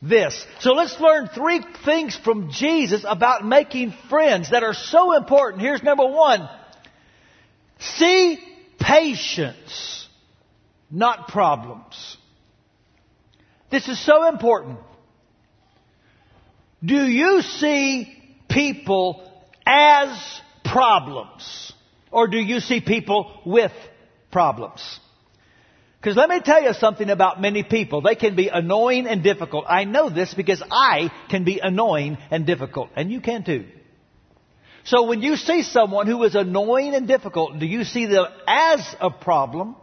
this. 0.01 0.47
So 0.61 0.73
let's 0.73 0.99
learn 1.01 1.29
three 1.29 1.65
things 1.85 2.17
from 2.17 2.51
Jesus 2.51 3.05
about 3.07 3.45
making 3.45 3.93
friends 4.09 4.51
that 4.51 4.63
are 4.63 4.75
so 4.75 5.17
important. 5.17 5.63
Here's 5.63 5.83
number 5.83 6.07
one. 6.07 6.49
See 7.79 8.39
patients 8.79 10.07
not 10.91 11.29
problems. 11.29 12.17
This 13.71 13.89
is 13.89 14.05
so 14.05 14.29
important. 14.29 14.79
Do 16.85 17.07
you 17.07 17.43
see 17.43 18.17
people 18.49 19.31
as 19.67 20.41
problems? 20.65 21.73
Or 22.11 22.27
do 22.27 22.39
you 22.39 22.61
see 22.61 22.81
people 22.81 23.41
with 23.45 23.73
problems? 24.31 25.01
Because 26.09 26.17
let 26.17 26.31
me 26.31 26.41
tell 26.41 26.63
you 26.63 26.73
something 26.73 27.11
about 27.11 27.39
many 27.39 27.63
people. 27.63 28.01
They 28.01 28.15
can 28.15 28.35
be 28.35 28.49
annoying 28.49 29.07
and 29.07 29.23
difficult. 29.23 29.67
I 29.69 29.85
know 29.85 30.09
this 30.09 30.33
because 30.33 30.63
I 30.71 31.11
can 31.29 31.45
be 31.45 31.61
annoying 31.63 32.17
and 32.31 32.47
difficult. 32.47 32.89
And 32.97 33.13
you 33.13 33.21
can 33.21 33.45
too. 33.45 33.67
So 34.85 35.03
when 35.03 35.21
you 35.21 35.37
see 35.37 35.63
someone 35.63 36.07
who 36.07 36.25
is 36.25 36.35
annoying 36.35 36.95
and 36.95 37.07
difficult, 37.07 37.59
do 37.59 37.67
you 37.67 37.85
see 37.85 38.07
them 38.07 38.25
as 38.47 38.81
a 39.03 39.11
problem? 39.11 39.77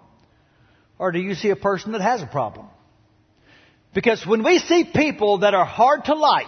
Or 0.98 1.12
do 1.12 1.20
you 1.20 1.36
see 1.36 1.52
a 1.52 1.56
person 1.56 1.92
that 1.92 2.02
has 2.02 2.24
a 2.24 2.26
problem? 2.26 2.70
Because 3.94 4.26
when 4.26 4.44
we 4.44 4.58
see 4.58 4.84
people 4.84 5.42
that 5.42 5.54
are 5.54 5.64
hard 5.64 6.06
to 6.06 6.16
like, 6.16 6.48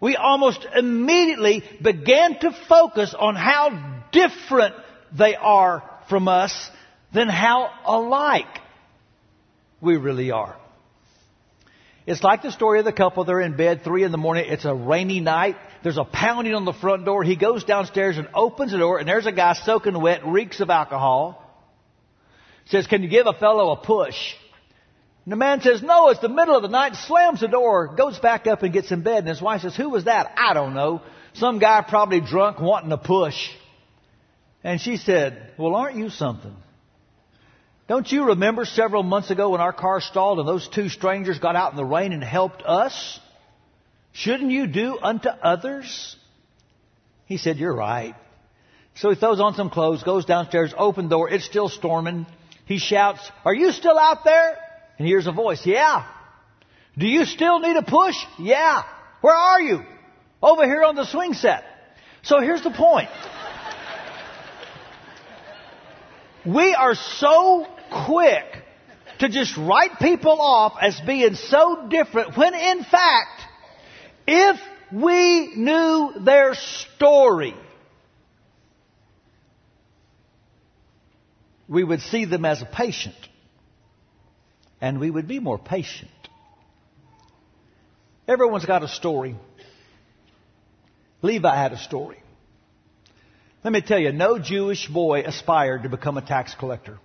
we 0.00 0.16
almost 0.16 0.66
immediately 0.76 1.62
begin 1.80 2.36
to 2.40 2.50
focus 2.68 3.14
on 3.16 3.36
how 3.36 4.02
different 4.10 4.74
they 5.16 5.36
are 5.36 5.88
from 6.08 6.26
us 6.26 6.68
than 7.14 7.28
how 7.28 7.70
alike 7.84 8.58
we 9.82 9.96
really 9.96 10.30
are. 10.30 10.56
It's 12.06 12.22
like 12.22 12.42
the 12.42 12.50
story 12.50 12.78
of 12.78 12.84
the 12.84 12.92
couple. 12.92 13.24
They're 13.24 13.40
in 13.40 13.56
bed, 13.56 13.84
three 13.84 14.02
in 14.02 14.10
the 14.10 14.18
morning. 14.18 14.46
It's 14.48 14.64
a 14.64 14.74
rainy 14.74 15.20
night. 15.20 15.56
There's 15.82 15.98
a 15.98 16.04
pounding 16.04 16.54
on 16.54 16.64
the 16.64 16.72
front 16.72 17.04
door. 17.04 17.22
He 17.22 17.36
goes 17.36 17.64
downstairs 17.64 18.16
and 18.16 18.28
opens 18.34 18.72
the 18.72 18.78
door, 18.78 18.98
and 18.98 19.06
there's 19.06 19.26
a 19.26 19.32
guy 19.32 19.52
soaking 19.52 20.00
wet, 20.00 20.26
reeks 20.26 20.60
of 20.60 20.70
alcohol 20.70 21.42
says, 22.66 22.86
Can 22.86 23.02
you 23.02 23.08
give 23.08 23.26
a 23.26 23.32
fellow 23.32 23.70
a 23.72 23.76
push? 23.76 24.34
And 25.24 25.32
the 25.32 25.36
man 25.36 25.60
says, 25.60 25.82
No, 25.82 26.08
it's 26.08 26.20
the 26.20 26.28
middle 26.28 26.56
of 26.56 26.62
the 26.62 26.68
night, 26.68 26.94
slams 26.96 27.40
the 27.40 27.48
door, 27.48 27.94
goes 27.96 28.18
back 28.18 28.46
up 28.46 28.62
and 28.62 28.72
gets 28.72 28.90
in 28.90 29.02
bed. 29.02 29.18
And 29.18 29.28
his 29.28 29.42
wife 29.42 29.62
says, 29.62 29.76
Who 29.76 29.90
was 29.90 30.04
that? 30.04 30.32
I 30.36 30.54
don't 30.54 30.74
know. 30.74 31.02
Some 31.34 31.58
guy 31.58 31.84
probably 31.86 32.20
drunk 32.20 32.60
wanting 32.60 32.92
a 32.92 32.98
push. 32.98 33.50
And 34.64 34.80
she 34.80 34.96
said, 34.96 35.52
Well, 35.58 35.74
aren't 35.74 35.96
you 35.96 36.10
something? 36.10 36.54
Don't 37.92 38.10
you 38.10 38.24
remember 38.24 38.64
several 38.64 39.02
months 39.02 39.30
ago 39.30 39.50
when 39.50 39.60
our 39.60 39.74
car 39.74 40.00
stalled 40.00 40.38
and 40.38 40.48
those 40.48 40.66
two 40.66 40.88
strangers 40.88 41.38
got 41.38 41.56
out 41.56 41.72
in 41.72 41.76
the 41.76 41.84
rain 41.84 42.14
and 42.14 42.24
helped 42.24 42.62
us? 42.62 43.20
Shouldn't 44.12 44.50
you 44.50 44.66
do 44.66 44.98
unto 44.98 45.28
others? 45.28 46.16
He 47.26 47.36
said, 47.36 47.58
You're 47.58 47.76
right. 47.76 48.14
So 48.94 49.10
he 49.10 49.16
throws 49.16 49.40
on 49.40 49.52
some 49.56 49.68
clothes, 49.68 50.04
goes 50.04 50.24
downstairs, 50.24 50.72
open 50.74 51.10
door, 51.10 51.28
it's 51.28 51.44
still 51.44 51.68
storming. 51.68 52.24
He 52.64 52.78
shouts, 52.78 53.30
Are 53.44 53.54
you 53.54 53.72
still 53.72 53.98
out 53.98 54.24
there? 54.24 54.56
And 54.98 55.06
hears 55.06 55.26
a 55.26 55.32
voice, 55.32 55.66
Yeah. 55.66 56.06
Do 56.96 57.06
you 57.06 57.26
still 57.26 57.58
need 57.58 57.76
a 57.76 57.82
push? 57.82 58.16
Yeah. 58.38 58.84
Where 59.20 59.36
are 59.36 59.60
you? 59.60 59.82
Over 60.42 60.64
here 60.64 60.82
on 60.82 60.94
the 60.94 61.04
swing 61.04 61.34
set. 61.34 61.62
So 62.22 62.40
here's 62.40 62.62
the 62.62 62.70
point. 62.70 63.10
we 66.46 66.74
are 66.74 66.94
so 66.94 67.66
quick 68.06 68.44
to 69.18 69.28
just 69.28 69.56
write 69.56 69.98
people 70.00 70.40
off 70.40 70.74
as 70.80 71.00
being 71.06 71.34
so 71.34 71.86
different 71.88 72.36
when 72.36 72.54
in 72.54 72.84
fact, 72.84 73.42
if 74.26 74.60
we 74.92 75.54
knew 75.56 76.12
their 76.24 76.54
story, 76.54 77.54
we 81.68 81.82
would 81.82 82.00
see 82.00 82.24
them 82.24 82.44
as 82.44 82.62
a 82.62 82.66
patient. 82.66 83.14
And 84.80 84.98
we 84.98 85.10
would 85.10 85.28
be 85.28 85.38
more 85.38 85.58
patient. 85.58 86.10
Everyone's 88.26 88.66
got 88.66 88.82
a 88.82 88.88
story. 88.88 89.36
Levi 91.22 91.56
had 91.56 91.72
a 91.72 91.78
story. 91.78 92.20
Let 93.64 93.72
me 93.72 93.80
tell 93.80 93.98
you, 93.98 94.12
no 94.12 94.38
Jewish 94.38 94.88
boy 94.88 95.20
aspired 95.20 95.84
to 95.84 95.88
become 95.88 96.18
a 96.18 96.22
tax 96.22 96.54
collector. 96.54 96.98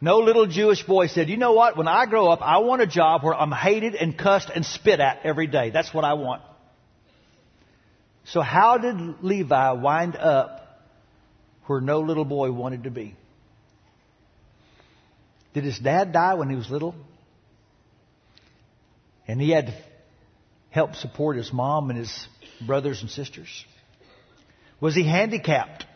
No 0.00 0.18
little 0.18 0.46
Jewish 0.46 0.84
boy 0.84 1.08
said, 1.08 1.28
you 1.28 1.36
know 1.36 1.52
what, 1.52 1.76
when 1.76 1.88
I 1.88 2.06
grow 2.06 2.28
up, 2.28 2.40
I 2.40 2.58
want 2.58 2.82
a 2.82 2.86
job 2.86 3.24
where 3.24 3.34
I'm 3.34 3.50
hated 3.50 3.96
and 3.96 4.16
cussed 4.16 4.48
and 4.54 4.64
spit 4.64 5.00
at 5.00 5.20
every 5.24 5.48
day. 5.48 5.70
That's 5.70 5.92
what 5.92 6.04
I 6.04 6.14
want. 6.14 6.42
So 8.26 8.40
how 8.40 8.78
did 8.78 9.22
Levi 9.22 9.72
wind 9.72 10.14
up 10.14 10.80
where 11.66 11.80
no 11.80 12.00
little 12.00 12.24
boy 12.24 12.52
wanted 12.52 12.84
to 12.84 12.90
be? 12.90 13.16
Did 15.54 15.64
his 15.64 15.78
dad 15.78 16.12
die 16.12 16.34
when 16.34 16.48
he 16.48 16.54
was 16.54 16.70
little? 16.70 16.94
And 19.26 19.40
he 19.40 19.50
had 19.50 19.66
to 19.66 19.74
help 20.70 20.94
support 20.94 21.36
his 21.36 21.52
mom 21.52 21.90
and 21.90 21.98
his 21.98 22.28
brothers 22.64 23.00
and 23.00 23.10
sisters? 23.10 23.64
Was 24.80 24.94
he 24.94 25.02
handicapped 25.02 25.86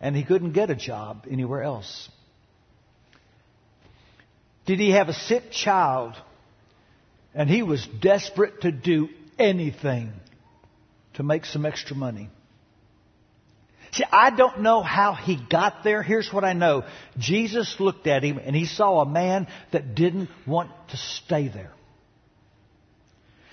and 0.00 0.14
he 0.14 0.22
couldn't 0.22 0.52
get 0.52 0.70
a 0.70 0.76
job 0.76 1.26
anywhere 1.28 1.62
else? 1.62 2.08
Did 4.66 4.80
he 4.80 4.90
have 4.90 5.08
a 5.08 5.14
sick 5.14 5.50
child 5.50 6.14
and 7.34 7.48
he 7.48 7.62
was 7.62 7.86
desperate 8.00 8.62
to 8.62 8.72
do 8.72 9.08
anything 9.38 10.12
to 11.14 11.22
make 11.22 11.44
some 11.44 11.64
extra 11.64 11.96
money? 11.96 12.28
See, 13.92 14.04
I 14.10 14.30
don't 14.30 14.60
know 14.60 14.82
how 14.82 15.14
he 15.14 15.38
got 15.48 15.84
there. 15.84 16.02
Here's 16.02 16.32
what 16.32 16.44
I 16.44 16.52
know. 16.52 16.84
Jesus 17.16 17.76
looked 17.78 18.06
at 18.06 18.24
him 18.24 18.38
and 18.38 18.54
he 18.54 18.66
saw 18.66 19.00
a 19.00 19.08
man 19.08 19.46
that 19.70 19.94
didn't 19.94 20.28
want 20.46 20.70
to 20.90 20.96
stay 20.96 21.48
there. 21.48 21.72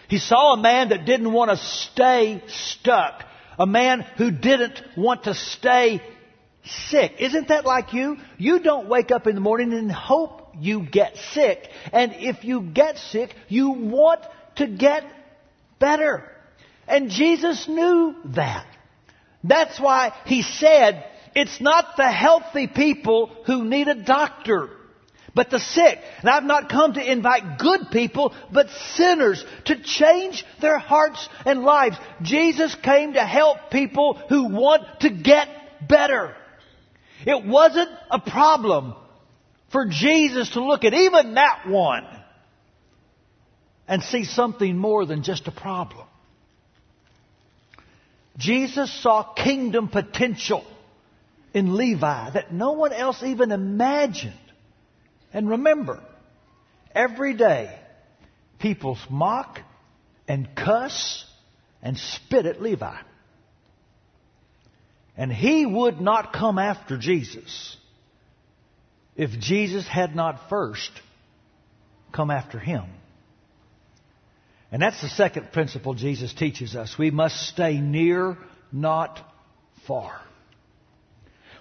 He 0.09 0.17
saw 0.17 0.53
a 0.53 0.61
man 0.61 0.89
that 0.89 1.05
didn't 1.05 1.31
want 1.31 1.51
to 1.51 1.57
stay 1.57 2.43
stuck. 2.47 3.23
A 3.57 3.65
man 3.65 4.01
who 4.17 4.31
didn't 4.31 4.81
want 4.97 5.25
to 5.25 5.33
stay 5.33 6.01
sick. 6.65 7.13
Isn't 7.19 7.49
that 7.49 7.65
like 7.65 7.93
you? 7.93 8.17
You 8.37 8.59
don't 8.59 8.89
wake 8.89 9.11
up 9.11 9.27
in 9.27 9.35
the 9.35 9.41
morning 9.41 9.73
and 9.73 9.91
hope 9.91 10.42
you 10.59 10.81
get 10.81 11.15
sick. 11.33 11.67
And 11.91 12.13
if 12.13 12.43
you 12.43 12.61
get 12.61 12.97
sick, 12.97 13.33
you 13.47 13.71
want 13.71 14.21
to 14.55 14.67
get 14.67 15.03
better. 15.79 16.29
And 16.87 17.09
Jesus 17.09 17.67
knew 17.67 18.15
that. 18.35 18.65
That's 19.43 19.79
why 19.79 20.13
he 20.25 20.41
said, 20.41 21.05
it's 21.35 21.59
not 21.59 21.97
the 21.97 22.11
healthy 22.11 22.67
people 22.67 23.27
who 23.45 23.65
need 23.65 23.87
a 23.87 23.95
doctor 23.95 24.69
but 25.35 25.49
the 25.49 25.59
sick. 25.59 25.99
And 26.19 26.29
I've 26.29 26.43
not 26.43 26.69
come 26.69 26.93
to 26.93 27.11
invite 27.11 27.57
good 27.57 27.87
people, 27.91 28.33
but 28.51 28.69
sinners 28.93 29.43
to 29.65 29.81
change 29.81 30.45
their 30.61 30.77
hearts 30.77 31.27
and 31.45 31.63
lives. 31.63 31.97
Jesus 32.21 32.75
came 32.75 33.13
to 33.13 33.25
help 33.25 33.71
people 33.71 34.13
who 34.29 34.49
want 34.49 34.83
to 35.01 35.09
get 35.09 35.47
better. 35.87 36.35
It 37.25 37.45
wasn't 37.45 37.89
a 38.11 38.19
problem 38.19 38.95
for 39.73 39.87
Jesus 39.87 40.51
to 40.51 40.63
look 40.63 40.85
at 40.85 40.93
even 40.93 41.33
that 41.33 41.67
one 41.67 42.05
and 43.87 44.03
see 44.03 44.23
something 44.23 44.77
more 44.77 45.05
than 45.05 45.23
just 45.23 45.47
a 45.47 45.51
problem. 45.51 46.07
Jesus 48.37 48.93
saw 49.01 49.33
kingdom 49.33 49.89
potential 49.89 50.63
in 51.55 51.75
Levi 51.75 52.29
that 52.31 52.53
no 52.53 52.73
one 52.73 52.93
else 52.93 53.21
even 53.23 53.51
imagined. 53.51 54.33
And 55.33 55.49
remember, 55.49 56.01
every 56.93 57.33
day, 57.33 57.75
people 58.59 58.97
mock 59.09 59.59
and 60.27 60.55
cuss 60.55 61.25
and 61.81 61.97
spit 61.97 62.45
at 62.45 62.61
Levi. 62.61 62.95
And 65.17 65.33
he 65.33 65.65
would 65.65 65.99
not 65.99 66.31
come 66.31 66.59
after 66.59 66.97
Jesus 66.97 67.77
if 69.15 69.31
Jesus 69.39 69.87
had 69.87 70.15
not 70.15 70.49
first 70.49 70.91
come 72.11 72.31
after 72.31 72.59
him. 72.59 72.85
And 74.71 74.81
that's 74.81 75.01
the 75.01 75.09
second 75.09 75.51
principle 75.51 75.93
Jesus 75.93 76.33
teaches 76.33 76.75
us. 76.75 76.97
We 76.97 77.11
must 77.11 77.47
stay 77.47 77.79
near, 77.79 78.37
not 78.71 79.19
far. 79.87 80.19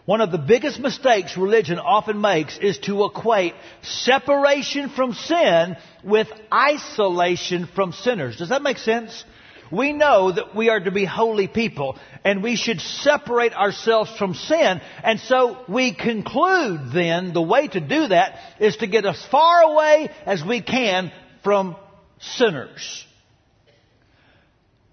One 0.05 0.21
of 0.21 0.33
the 0.33 0.39
biggest 0.39 0.81
mistakes 0.81 1.37
religion 1.37 1.79
often 1.79 2.21
makes 2.21 2.59
is 2.59 2.79
to 2.81 3.05
equate 3.05 3.55
separation 3.83 4.89
from 4.89 5.13
sin 5.13 5.77
with 6.03 6.27
isolation 6.53 7.69
from 7.73 7.93
sinners. 7.93 8.37
Does 8.37 8.49
that 8.49 8.63
make 8.63 8.79
sense? 8.79 9.25
We 9.73 9.95
know 9.95 10.31
that 10.31 10.55
we 10.55 10.69
are 10.69 10.81
to 10.81 10.91
be 10.91 11.07
holy 11.07 11.49
people 11.49 11.99
and 12.25 12.43
we 12.43 12.57
should 12.57 12.83
separate 12.83 13.55
ourselves 13.55 14.15
from 14.19 14.35
sin. 14.35 14.83
And 15.03 15.19
so 15.19 15.65
we 15.67 15.95
conclude 15.95 16.93
then 16.93 17.33
the 17.33 17.41
way 17.41 17.69
to 17.69 17.81
do 17.81 18.09
that 18.09 18.39
is 18.61 18.77
to 18.77 18.87
get 18.87 19.07
as 19.07 19.25
far 19.31 19.63
away 19.63 20.11
as 20.27 20.45
we 20.45 20.61
can 20.61 21.11
from 21.43 21.77
sinners. 22.21 23.07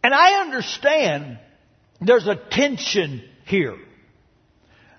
And 0.02 0.14
I 0.14 0.40
understand 0.42 1.40
there's 2.00 2.28
a 2.28 2.36
tension 2.36 3.22
here 3.48 3.78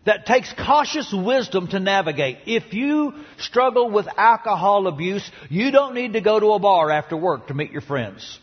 that 0.04 0.26
takes 0.26 0.52
cautious 0.52 1.10
wisdom 1.10 1.68
to 1.68 1.80
navigate. 1.80 2.40
If 2.44 2.74
you 2.74 3.14
struggle 3.38 3.90
with 3.90 4.06
alcohol 4.14 4.88
abuse, 4.88 5.28
you 5.48 5.70
don't 5.70 5.94
need 5.94 6.12
to 6.12 6.20
go 6.20 6.38
to 6.38 6.52
a 6.52 6.58
bar 6.58 6.90
after 6.90 7.16
work 7.16 7.46
to 7.46 7.54
meet 7.54 7.72
your 7.72 7.80
friends. 7.80 8.38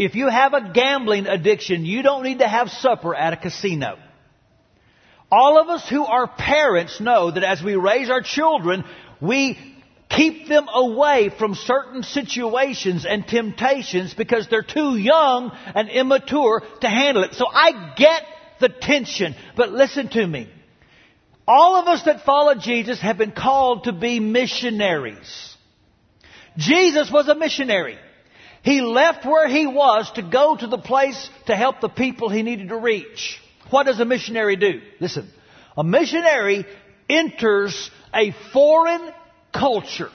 If 0.00 0.14
you 0.14 0.28
have 0.28 0.54
a 0.54 0.72
gambling 0.72 1.26
addiction, 1.26 1.84
you 1.84 2.02
don't 2.02 2.22
need 2.22 2.38
to 2.38 2.48
have 2.48 2.70
supper 2.70 3.14
at 3.14 3.34
a 3.34 3.36
casino. 3.36 3.98
All 5.30 5.60
of 5.60 5.68
us 5.68 5.86
who 5.90 6.06
are 6.06 6.26
parents 6.26 7.02
know 7.02 7.30
that 7.30 7.44
as 7.44 7.62
we 7.62 7.74
raise 7.74 8.08
our 8.08 8.22
children, 8.22 8.84
we 9.20 9.58
keep 10.08 10.48
them 10.48 10.68
away 10.72 11.28
from 11.28 11.54
certain 11.54 12.02
situations 12.02 13.04
and 13.04 13.28
temptations 13.28 14.14
because 14.14 14.48
they're 14.48 14.62
too 14.62 14.96
young 14.96 15.52
and 15.74 15.90
immature 15.90 16.62
to 16.80 16.88
handle 16.88 17.22
it. 17.22 17.34
So 17.34 17.44
I 17.46 17.92
get 17.94 18.22
the 18.58 18.70
tension. 18.70 19.34
But 19.54 19.70
listen 19.70 20.08
to 20.08 20.26
me. 20.26 20.48
All 21.46 21.76
of 21.76 21.88
us 21.88 22.04
that 22.04 22.24
follow 22.24 22.54
Jesus 22.54 23.02
have 23.02 23.18
been 23.18 23.32
called 23.32 23.84
to 23.84 23.92
be 23.92 24.18
missionaries. 24.18 25.54
Jesus 26.56 27.12
was 27.12 27.28
a 27.28 27.34
missionary. 27.34 27.98
He 28.62 28.80
left 28.80 29.24
where 29.24 29.48
he 29.48 29.66
was 29.66 30.10
to 30.12 30.22
go 30.22 30.56
to 30.56 30.66
the 30.66 30.78
place 30.78 31.28
to 31.46 31.56
help 31.56 31.80
the 31.80 31.88
people 31.88 32.28
he 32.28 32.42
needed 32.42 32.68
to 32.68 32.76
reach. 32.76 33.40
What 33.70 33.86
does 33.86 34.00
a 34.00 34.04
missionary 34.04 34.56
do? 34.56 34.80
Listen. 35.00 35.30
A 35.76 35.84
missionary 35.84 36.66
enters 37.08 37.90
a 38.12 38.34
foreign 38.52 39.12
culture 39.52 40.10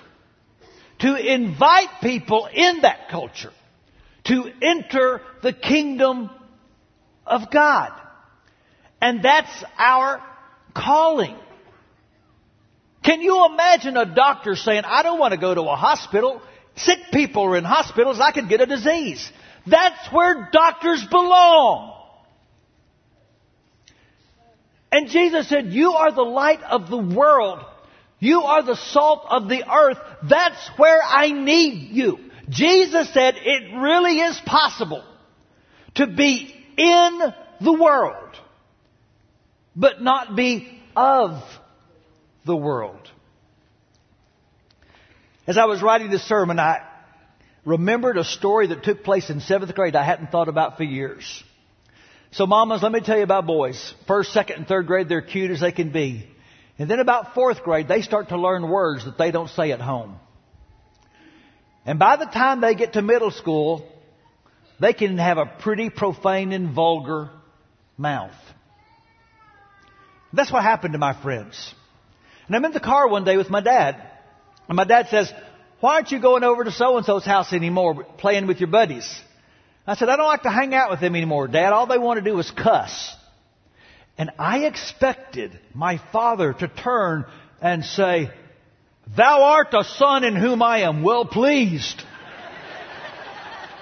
to 0.99 1.15
invite 1.15 1.89
people 2.01 2.47
in 2.53 2.81
that 2.81 3.09
culture 3.09 3.51
to 4.25 4.51
enter 4.61 5.21
the 5.41 5.53
kingdom 5.53 6.29
of 7.25 7.51
God. 7.51 7.91
And 9.01 9.23
that's 9.23 9.63
our 9.77 10.21
calling. 10.75 11.35
Can 13.03 13.21
you 13.21 13.45
imagine 13.45 13.97
a 13.97 14.05
doctor 14.05 14.55
saying, 14.55 14.83
I 14.83 15.03
don't 15.03 15.19
want 15.19 15.33
to 15.33 15.39
go 15.39 15.53
to 15.53 15.61
a 15.61 15.75
hospital. 15.75 16.41
Sick 16.75 16.99
people 17.11 17.43
are 17.43 17.57
in 17.57 17.63
hospitals. 17.63 18.19
I 18.19 18.31
could 18.31 18.49
get 18.49 18.61
a 18.61 18.65
disease. 18.65 19.29
That's 19.65 20.11
where 20.11 20.49
doctors 20.51 21.05
belong. 21.09 21.93
And 24.91 25.09
Jesus 25.09 25.49
said, 25.49 25.73
You 25.73 25.91
are 25.91 26.11
the 26.11 26.21
light 26.21 26.61
of 26.63 26.89
the 26.89 26.97
world. 26.97 27.59
You 28.19 28.41
are 28.41 28.63
the 28.63 28.75
salt 28.75 29.25
of 29.29 29.49
the 29.49 29.63
earth. 29.69 29.97
That's 30.29 30.69
where 30.77 31.01
I 31.03 31.31
need 31.31 31.91
you. 31.91 32.19
Jesus 32.49 33.13
said 33.13 33.35
it 33.37 33.75
really 33.77 34.19
is 34.19 34.39
possible 34.45 35.03
to 35.95 36.07
be 36.07 36.53
in 36.77 37.19
the 37.61 37.73
world 37.73 38.25
but 39.75 40.01
not 40.01 40.35
be 40.35 40.79
of 40.95 41.43
the 42.45 42.55
world. 42.55 43.11
As 45.47 45.57
I 45.57 45.65
was 45.65 45.81
writing 45.81 46.09
this 46.09 46.27
sermon, 46.27 46.59
I 46.59 46.81
remembered 47.65 48.17
a 48.17 48.23
story 48.23 48.67
that 48.67 48.83
took 48.83 49.03
place 49.03 49.29
in 49.29 49.41
seventh 49.41 49.75
grade 49.75 49.95
I 49.95 50.03
hadn't 50.03 50.31
thought 50.31 50.47
about 50.47 50.77
for 50.77 50.83
years. 50.83 51.43
So 52.31 52.47
mamas, 52.47 52.81
let 52.81 52.91
me 52.91 52.99
tell 52.99 53.17
you 53.17 53.23
about 53.23 53.45
boys. 53.45 53.93
First, 54.07 54.33
second, 54.33 54.57
and 54.57 54.67
third 54.67 54.87
grade, 54.87 55.07
they're 55.07 55.21
cute 55.21 55.51
as 55.51 55.61
they 55.61 55.71
can 55.71 55.91
be. 55.91 56.27
And 56.77 56.89
then 56.89 56.99
about 56.99 57.33
fourth 57.35 57.63
grade, 57.63 57.87
they 57.87 58.01
start 58.01 58.29
to 58.29 58.37
learn 58.37 58.69
words 58.69 59.05
that 59.05 59.17
they 59.17 59.31
don't 59.31 59.49
say 59.49 59.71
at 59.71 59.79
home. 59.79 60.17
And 61.85 61.99
by 61.99 62.17
the 62.17 62.25
time 62.25 62.59
they 62.59 62.73
get 62.73 62.93
to 62.93 63.01
middle 63.01 63.31
school, 63.31 63.87
they 64.79 64.93
can 64.93 65.17
have 65.19 65.37
a 65.37 65.45
pretty 65.45 65.89
profane 65.89 66.51
and 66.51 66.73
vulgar 66.73 67.29
mouth. 67.97 68.35
That's 70.33 70.51
what 70.51 70.63
happened 70.63 70.93
to 70.93 70.99
my 70.99 71.13
friends. 71.21 71.73
And 72.47 72.55
I'm 72.55 72.65
in 72.65 72.73
the 72.73 72.79
car 72.79 73.07
one 73.07 73.23
day 73.23 73.37
with 73.37 73.49
my 73.49 73.61
dad. 73.61 74.11
And 74.67 74.75
my 74.75 74.83
dad 74.83 75.07
says, 75.09 75.31
why 75.79 75.95
aren't 75.95 76.11
you 76.11 76.19
going 76.19 76.43
over 76.43 76.63
to 76.63 76.71
so 76.71 76.97
and 76.97 77.05
so's 77.05 77.25
house 77.25 77.53
anymore 77.53 78.05
playing 78.17 78.47
with 78.47 78.59
your 78.59 78.69
buddies? 78.69 79.21
I 79.85 79.95
said, 79.95 80.09
I 80.09 80.15
don't 80.15 80.25
like 80.25 80.43
to 80.43 80.49
hang 80.49 80.73
out 80.73 80.89
with 80.89 80.99
them 80.99 81.15
anymore, 81.15 81.47
Dad. 81.47 81.73
All 81.73 81.85
they 81.85 81.99
want 81.99 82.17
to 82.17 82.23
do 82.23 82.39
is 82.39 82.49
cuss. 82.49 83.15
And 84.17 84.31
I 84.39 84.65
expected 84.65 85.59
my 85.73 86.01
father 86.11 86.53
to 86.53 86.67
turn 86.67 87.25
and 87.61 87.85
say, 87.85 88.31
Thou 89.15 89.43
art 89.43 89.73
a 89.73 89.83
son 89.83 90.23
in 90.23 90.35
whom 90.35 90.63
I 90.63 90.79
am 90.79 91.03
well 91.03 91.25
pleased. 91.25 92.01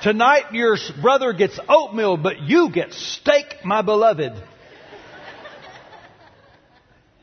Tonight 0.02 0.52
your 0.52 0.76
brother 1.02 1.32
gets 1.32 1.58
oatmeal, 1.70 2.18
but 2.18 2.42
you 2.42 2.70
get 2.70 2.92
steak, 2.92 3.64
my 3.64 3.82
beloved. 3.82 4.34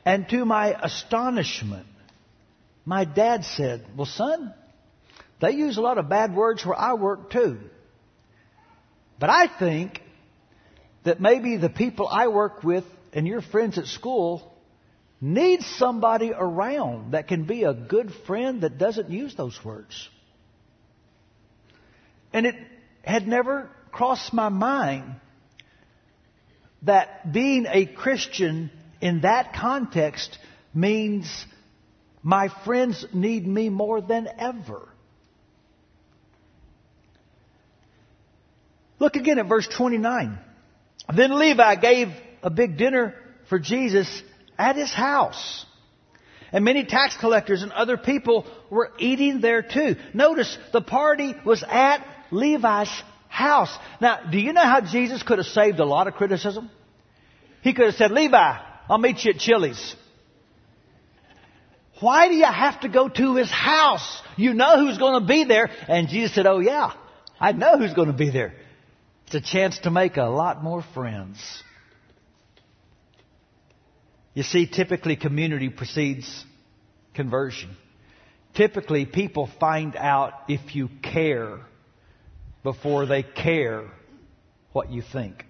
And 0.07 0.27
to 0.31 0.47
my 0.47 0.75
astonishment, 0.83 1.87
my 2.85 3.05
dad 3.05 3.45
said, 3.45 3.85
Well, 3.97 4.07
son, 4.07 4.55
they 5.41 5.53
use 5.53 5.77
a 5.77 5.81
lot 5.81 5.99
of 5.99 6.09
bad 6.09 6.35
words 6.35 6.65
where 6.65 6.79
I 6.79 6.95
work 6.95 7.31
too. 7.31 7.59
But 9.19 9.31
I 9.31 9.47
think 9.47 10.03
that 11.05 11.21
maybe 11.21 11.57
the 11.57 11.69
people 11.69 12.09
I 12.09 12.29
work 12.29 12.63
with 12.63 12.85
and 13.13 13.27
your 13.27 13.43
friends 13.43 13.79
at 13.79 13.87
school 13.87 14.55
need 15.21 15.63
somebody 15.63 16.33
around 16.35 17.13
that 17.13 17.29
can 17.29 17.45
be 17.45 17.65
a 17.65 17.75
good 17.75 18.13
friend 18.27 18.63
that 18.63 18.79
doesn't 18.79 19.11
use 19.11 19.35
those 19.35 19.59
words. 19.65 20.09
And 22.33 22.47
it 22.47 22.55
had 23.03 23.27
never 23.27 23.71
crossed 23.93 24.33
my 24.33 24.49
mind 24.49 25.17
that 26.83 27.33
being 27.33 27.67
a 27.69 27.85
Christian 27.87 28.71
in 29.01 29.23
that 29.23 29.55
context 29.55 30.39
means 30.73 31.45
my 32.23 32.49
friends 32.65 33.07
need 33.13 33.47
me 33.47 33.69
more 33.69 34.01
than 34.01 34.29
ever. 34.39 34.89
Look 38.99 39.17
again 39.17 39.39
at 39.39 39.49
verse 39.49 39.67
29. 39.67 40.39
Then 41.15 41.39
Levi 41.39 41.75
gave 41.77 42.09
a 42.43 42.51
big 42.51 42.77
dinner 42.77 43.15
for 43.49 43.59
Jesus 43.59 44.23
at 44.59 44.77
his 44.77 44.93
house. 44.93 45.65
And 46.53 46.65
many 46.65 46.85
tax 46.85 47.17
collectors 47.17 47.63
and 47.63 47.73
other 47.73 47.97
people 47.97 48.47
were 48.71 48.91
eating 48.99 49.41
there 49.41 49.63
too. 49.63 49.97
Notice 50.13 50.57
the 50.73 50.83
party 50.83 51.35
was 51.47 51.65
at 51.67 52.07
Levi's 52.31 52.91
house. 53.29 53.75
Now, 54.01 54.31
do 54.31 54.39
you 54.39 54.53
know 54.53 54.65
how 54.65 54.81
Jesus 54.81 55.23
could 55.23 55.39
have 55.39 55.47
saved 55.47 55.79
a 55.79 55.85
lot 55.85 56.09
of 56.09 56.15
criticism? 56.15 56.71
He 57.63 57.73
could 57.73 57.87
have 57.87 57.95
said, 57.95 58.11
Levi, 58.11 58.59
I'll 58.89 58.99
meet 58.99 59.25
you 59.25 59.33
at 59.33 59.39
Chili's. 59.39 59.97
Why 62.01 62.29
do 62.29 62.35
you 62.35 62.47
have 62.47 62.81
to 62.81 62.89
go 62.89 63.09
to 63.09 63.37
his 63.37 63.51
house? 63.51 64.23
You 64.37 64.55
know 64.55 64.79
who's 64.79 64.99
going 64.99 65.21
to 65.21 65.27
be 65.27 65.45
there. 65.45 65.71
And 65.89 66.09
Jesus 66.09 66.35
said, 66.35 66.47
Oh 66.47 66.59
yeah, 66.59 66.95
I 67.39 67.53
know 67.53 67.79
who's 67.79 67.95
going 67.95 68.09
to 68.09 68.17
be 68.17 68.31
there. 68.31 68.55
It's 69.27 69.35
a 69.35 69.41
chance 69.41 69.79
to 69.81 69.91
make 69.91 70.17
a 70.17 70.25
lot 70.25 70.65
more 70.65 70.83
friends. 70.95 71.39
You 74.35 74.43
see, 74.43 74.67
typically 74.67 75.17
community 75.17 75.69
precedes 75.69 76.45
conversion. 77.15 77.77
Typically, 78.55 79.07
people 79.07 79.49
find 79.61 79.95
out 79.95 80.33
if 80.49 80.75
you 80.75 80.89
care 81.03 81.61
before 82.63 83.07
they 83.07 83.23
care 83.23 83.91
what 84.73 84.91
you 84.91 85.03
think. 85.03 85.45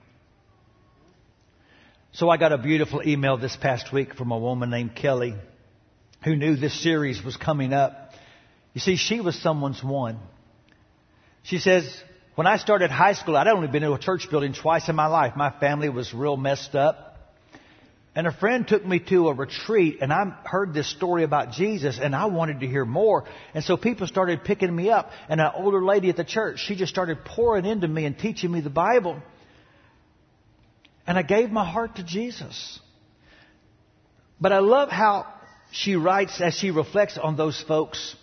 So 2.12 2.28
I 2.28 2.36
got 2.36 2.52
a 2.52 2.58
beautiful 2.58 3.02
email 3.06 3.36
this 3.36 3.56
past 3.56 3.92
week 3.92 4.14
from 4.14 4.32
a 4.32 4.38
woman 4.38 4.70
named 4.70 4.96
Kelly 4.96 5.34
who 6.22 6.36
knew 6.36 6.56
this 6.56 6.82
series 6.82 7.22
was 7.24 7.36
coming 7.36 7.72
up. 7.72 8.12
You 8.74 8.80
see, 8.80 8.96
she 8.96 9.20
was 9.20 9.40
someone's 9.40 9.82
one. 9.82 10.18
She 11.42 11.58
says, 11.58 11.84
when 12.34 12.46
I 12.46 12.58
started 12.58 12.90
high 12.90 13.14
school, 13.14 13.36
I'd 13.36 13.48
only 13.48 13.68
been 13.68 13.82
to 13.82 13.92
a 13.92 13.98
church 13.98 14.28
building 14.30 14.54
twice 14.54 14.88
in 14.88 14.96
my 14.96 15.06
life. 15.06 15.34
My 15.36 15.50
family 15.50 15.88
was 15.88 16.14
real 16.14 16.36
messed 16.36 16.74
up. 16.74 17.06
And 18.14 18.26
a 18.26 18.32
friend 18.32 18.66
took 18.66 18.84
me 18.84 18.98
to 19.08 19.28
a 19.28 19.34
retreat 19.34 19.98
and 20.00 20.12
I 20.12 20.24
heard 20.44 20.74
this 20.74 20.90
story 20.90 21.22
about 21.22 21.52
Jesus 21.52 21.98
and 22.02 22.14
I 22.14 22.26
wanted 22.26 22.60
to 22.60 22.66
hear 22.66 22.84
more. 22.84 23.24
And 23.54 23.62
so 23.62 23.76
people 23.76 24.08
started 24.08 24.42
picking 24.42 24.74
me 24.74 24.90
up 24.90 25.10
and 25.28 25.40
an 25.40 25.50
older 25.54 25.84
lady 25.84 26.10
at 26.10 26.16
the 26.16 26.24
church, 26.24 26.58
she 26.58 26.74
just 26.74 26.92
started 26.92 27.24
pouring 27.24 27.64
into 27.64 27.86
me 27.86 28.06
and 28.06 28.18
teaching 28.18 28.50
me 28.50 28.60
the 28.60 28.70
Bible. 28.70 29.22
And 31.06 31.16
I 31.16 31.22
gave 31.22 31.50
my 31.50 31.64
heart 31.64 31.96
to 31.96 32.02
Jesus. 32.02 32.80
But 34.40 34.52
I 34.52 34.58
love 34.58 34.90
how 34.90 35.26
she 35.72 35.96
writes 35.96 36.40
as 36.40 36.54
she 36.54 36.70
reflects 36.70 37.18
on 37.18 37.36
those 37.36 37.60
folks. 37.60 38.16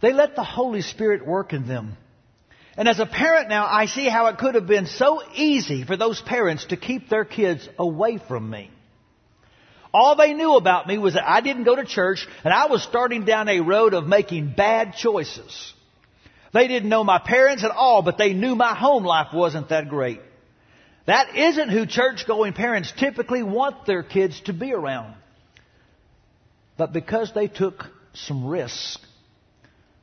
They 0.00 0.12
let 0.12 0.36
the 0.36 0.44
Holy 0.44 0.82
Spirit 0.82 1.26
work 1.26 1.52
in 1.52 1.66
them. 1.66 1.96
And 2.76 2.88
as 2.88 2.98
a 2.98 3.06
parent 3.06 3.48
now, 3.48 3.66
I 3.66 3.86
see 3.86 4.08
how 4.08 4.26
it 4.26 4.38
could 4.38 4.56
have 4.56 4.66
been 4.66 4.86
so 4.86 5.22
easy 5.34 5.84
for 5.84 5.96
those 5.96 6.20
parents 6.20 6.66
to 6.66 6.76
keep 6.76 7.08
their 7.08 7.24
kids 7.24 7.68
away 7.78 8.18
from 8.18 8.50
me. 8.50 8.70
All 9.92 10.16
they 10.16 10.34
knew 10.34 10.56
about 10.56 10.88
me 10.88 10.98
was 10.98 11.14
that 11.14 11.28
I 11.28 11.40
didn't 11.40 11.62
go 11.62 11.76
to 11.76 11.84
church 11.84 12.26
and 12.42 12.52
I 12.52 12.66
was 12.66 12.82
starting 12.82 13.24
down 13.24 13.48
a 13.48 13.60
road 13.60 13.94
of 13.94 14.08
making 14.08 14.54
bad 14.56 14.94
choices. 14.94 15.72
They 16.52 16.66
didn't 16.66 16.88
know 16.88 17.04
my 17.04 17.20
parents 17.20 17.62
at 17.62 17.70
all, 17.70 18.02
but 18.02 18.18
they 18.18 18.32
knew 18.32 18.56
my 18.56 18.74
home 18.74 19.04
life 19.04 19.28
wasn't 19.32 19.68
that 19.68 19.88
great. 19.88 20.20
That 21.06 21.36
isn't 21.36 21.68
who 21.68 21.86
church 21.86 22.26
going 22.26 22.54
parents 22.54 22.92
typically 22.96 23.44
want 23.44 23.86
their 23.86 24.02
kids 24.02 24.40
to 24.42 24.52
be 24.52 24.72
around. 24.72 25.14
But 26.76 26.92
because 26.92 27.32
they 27.34 27.48
took 27.48 27.86
some 28.14 28.46
risk, 28.46 29.00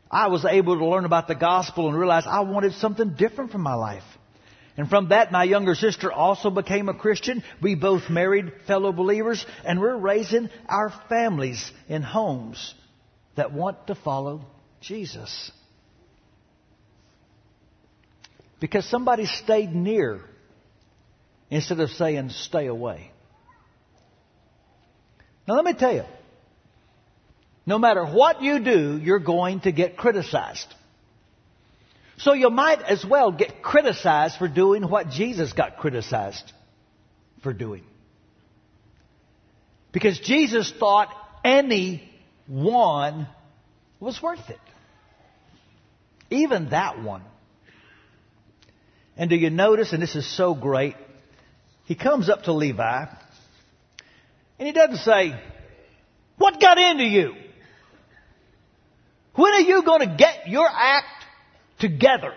I 0.09 0.27
was 0.27 0.45
able 0.45 0.77
to 0.77 0.85
learn 0.85 1.05
about 1.05 1.27
the 1.27 1.35
gospel 1.35 1.87
and 1.87 1.97
realize 1.97 2.23
I 2.27 2.41
wanted 2.41 2.73
something 2.73 3.11
different 3.11 3.51
from 3.51 3.61
my 3.61 3.75
life. 3.75 4.03
And 4.77 4.89
from 4.89 5.09
that, 5.09 5.31
my 5.31 5.43
younger 5.43 5.75
sister 5.75 6.11
also 6.11 6.49
became 6.49 6.87
a 6.87 6.93
Christian. 6.93 7.43
We 7.61 7.75
both 7.75 8.09
married 8.09 8.53
fellow 8.67 8.91
believers, 8.93 9.45
and 9.65 9.79
we're 9.79 9.97
raising 9.97 10.49
our 10.67 10.93
families 11.09 11.71
in 11.89 12.01
homes 12.01 12.73
that 13.35 13.51
want 13.51 13.87
to 13.87 13.95
follow 13.95 14.45
Jesus. 14.79 15.51
Because 18.59 18.85
somebody 18.85 19.25
stayed 19.25 19.73
near 19.75 20.21
instead 21.49 21.79
of 21.79 21.89
saying, 21.89 22.29
stay 22.29 22.67
away. 22.67 23.11
Now, 25.47 25.55
let 25.55 25.65
me 25.65 25.73
tell 25.73 25.93
you, 25.93 26.05
no 27.71 27.79
matter 27.79 28.05
what 28.05 28.41
you 28.41 28.59
do, 28.59 28.99
you're 29.01 29.17
going 29.17 29.61
to 29.61 29.71
get 29.71 29.95
criticized. 29.95 30.67
So 32.17 32.33
you 32.33 32.49
might 32.49 32.81
as 32.81 33.05
well 33.05 33.31
get 33.31 33.63
criticized 33.63 34.35
for 34.35 34.49
doing 34.49 34.89
what 34.89 35.09
Jesus 35.09 35.53
got 35.53 35.77
criticized 35.77 36.51
for 37.43 37.53
doing. 37.53 37.85
Because 39.93 40.19
Jesus 40.19 40.69
thought 40.81 41.15
any 41.45 42.03
one 42.45 43.25
was 44.01 44.21
worth 44.21 44.49
it. 44.49 44.59
Even 46.29 46.71
that 46.71 47.01
one. 47.01 47.23
And 49.15 49.29
do 49.29 49.37
you 49.37 49.49
notice, 49.49 49.93
and 49.93 50.03
this 50.03 50.17
is 50.17 50.29
so 50.29 50.53
great, 50.53 50.97
he 51.85 51.95
comes 51.95 52.29
up 52.29 52.43
to 52.43 52.51
Levi 52.51 53.05
and 54.59 54.67
he 54.67 54.73
doesn't 54.73 55.05
say, 55.05 55.41
What 56.37 56.59
got 56.59 56.77
into 56.77 57.05
you? 57.05 57.35
When 59.35 59.53
are 59.53 59.61
you 59.61 59.83
going 59.83 60.07
to 60.07 60.15
get 60.15 60.47
your 60.47 60.67
act 60.67 61.25
together? 61.79 62.33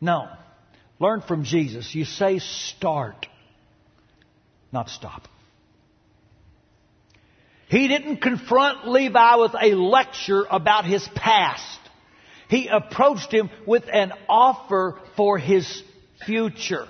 No. 0.00 0.28
Learn 0.98 1.22
from 1.22 1.44
Jesus. 1.44 1.94
You 1.94 2.04
say 2.04 2.38
start, 2.38 3.26
not 4.72 4.88
stop. 4.88 5.28
He 7.68 7.88
didn't 7.88 8.18
confront 8.18 8.88
Levi 8.88 9.34
with 9.36 9.54
a 9.60 9.74
lecture 9.74 10.44
about 10.48 10.84
his 10.84 11.06
past. 11.14 11.80
He 12.48 12.68
approached 12.68 13.32
him 13.32 13.50
with 13.66 13.84
an 13.92 14.12
offer 14.28 15.00
for 15.16 15.36
his 15.36 15.82
future. 16.24 16.86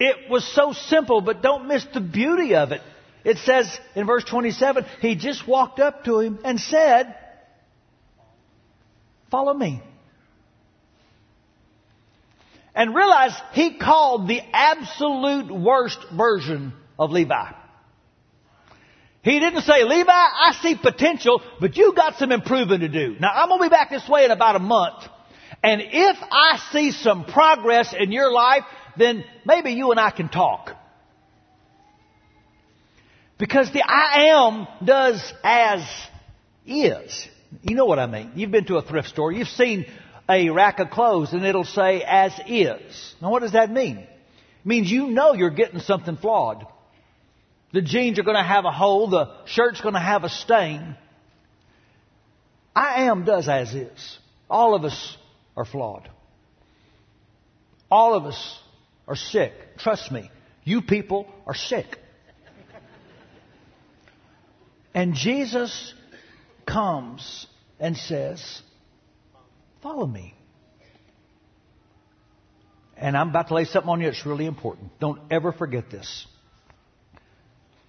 It 0.00 0.28
was 0.28 0.44
so 0.52 0.72
simple, 0.72 1.20
but 1.20 1.42
don't 1.42 1.68
miss 1.68 1.86
the 1.94 2.00
beauty 2.00 2.56
of 2.56 2.72
it. 2.72 2.82
It 3.26 3.38
says 3.38 3.80
in 3.96 4.06
verse 4.06 4.22
27, 4.22 4.86
he 5.00 5.16
just 5.16 5.48
walked 5.48 5.80
up 5.80 6.04
to 6.04 6.20
him 6.20 6.38
and 6.44 6.60
said, 6.60 7.12
Follow 9.32 9.52
me. 9.52 9.82
And 12.72 12.94
realize 12.94 13.32
he 13.52 13.78
called 13.78 14.28
the 14.28 14.40
absolute 14.52 15.50
worst 15.52 15.98
version 16.16 16.72
of 17.00 17.10
Levi. 17.10 17.50
He 19.22 19.40
didn't 19.40 19.62
say, 19.62 19.82
Levi, 19.82 20.08
I 20.08 20.56
see 20.62 20.76
potential, 20.76 21.42
but 21.60 21.76
you 21.76 21.94
got 21.94 22.18
some 22.18 22.30
improving 22.30 22.78
to 22.78 22.88
do. 22.88 23.16
Now 23.18 23.32
I'm 23.34 23.48
going 23.48 23.58
to 23.58 23.64
be 23.64 23.70
back 23.70 23.90
this 23.90 24.08
way 24.08 24.24
in 24.24 24.30
about 24.30 24.54
a 24.54 24.60
month. 24.60 25.02
And 25.64 25.82
if 25.84 26.16
I 26.30 26.60
see 26.70 26.92
some 26.92 27.24
progress 27.24 27.92
in 27.92 28.12
your 28.12 28.30
life, 28.30 28.62
then 28.96 29.24
maybe 29.44 29.72
you 29.72 29.90
and 29.90 29.98
I 29.98 30.12
can 30.12 30.28
talk. 30.28 30.76
Because 33.38 33.70
the 33.72 33.82
I 33.82 34.28
am 34.30 34.66
does 34.84 35.32
as 35.44 35.86
is. 36.66 37.28
You 37.62 37.74
know 37.74 37.84
what 37.84 37.98
I 37.98 38.06
mean. 38.06 38.32
You've 38.34 38.50
been 38.50 38.64
to 38.66 38.76
a 38.76 38.82
thrift 38.82 39.08
store. 39.08 39.30
You've 39.30 39.48
seen 39.48 39.86
a 40.28 40.50
rack 40.50 40.78
of 40.78 40.90
clothes 40.90 41.32
and 41.32 41.44
it'll 41.44 41.64
say 41.64 42.02
as 42.02 42.32
is. 42.46 43.14
Now 43.20 43.30
what 43.30 43.42
does 43.42 43.52
that 43.52 43.70
mean? 43.70 43.98
It 43.98 44.08
means 44.64 44.90
you 44.90 45.08
know 45.08 45.34
you're 45.34 45.50
getting 45.50 45.80
something 45.80 46.16
flawed. 46.16 46.66
The 47.72 47.82
jeans 47.82 48.18
are 48.18 48.22
going 48.22 48.36
to 48.36 48.42
have 48.42 48.64
a 48.64 48.72
hole. 48.72 49.08
The 49.10 49.30
shirt's 49.46 49.80
going 49.80 49.94
to 49.94 50.00
have 50.00 50.24
a 50.24 50.28
stain. 50.28 50.96
I 52.74 53.04
am 53.04 53.24
does 53.24 53.48
as 53.48 53.74
is. 53.74 54.18
All 54.48 54.74
of 54.74 54.84
us 54.84 55.16
are 55.56 55.64
flawed. 55.64 56.08
All 57.90 58.14
of 58.14 58.24
us 58.24 58.58
are 59.06 59.16
sick. 59.16 59.52
Trust 59.78 60.10
me. 60.10 60.30
You 60.64 60.82
people 60.82 61.26
are 61.46 61.54
sick. 61.54 61.98
And 64.96 65.12
Jesus 65.12 65.92
comes 66.66 67.46
and 67.78 67.98
says, 67.98 68.62
Follow 69.82 70.06
me. 70.06 70.34
And 72.96 73.14
I'm 73.14 73.28
about 73.28 73.48
to 73.48 73.54
lay 73.54 73.66
something 73.66 73.90
on 73.90 74.00
you 74.00 74.06
that's 74.06 74.24
really 74.24 74.46
important. 74.46 74.98
Don't 74.98 75.20
ever 75.30 75.52
forget 75.52 75.90
this. 75.90 76.26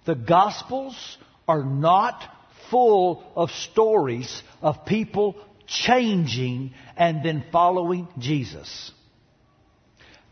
The 0.04 0.16
Gospels 0.16 1.16
are 1.48 1.64
not 1.64 2.22
full 2.70 3.24
of 3.34 3.50
stories 3.52 4.42
of 4.60 4.84
people 4.84 5.36
changing 5.66 6.74
and 6.94 7.24
then 7.24 7.42
following 7.50 8.06
Jesus. 8.18 8.92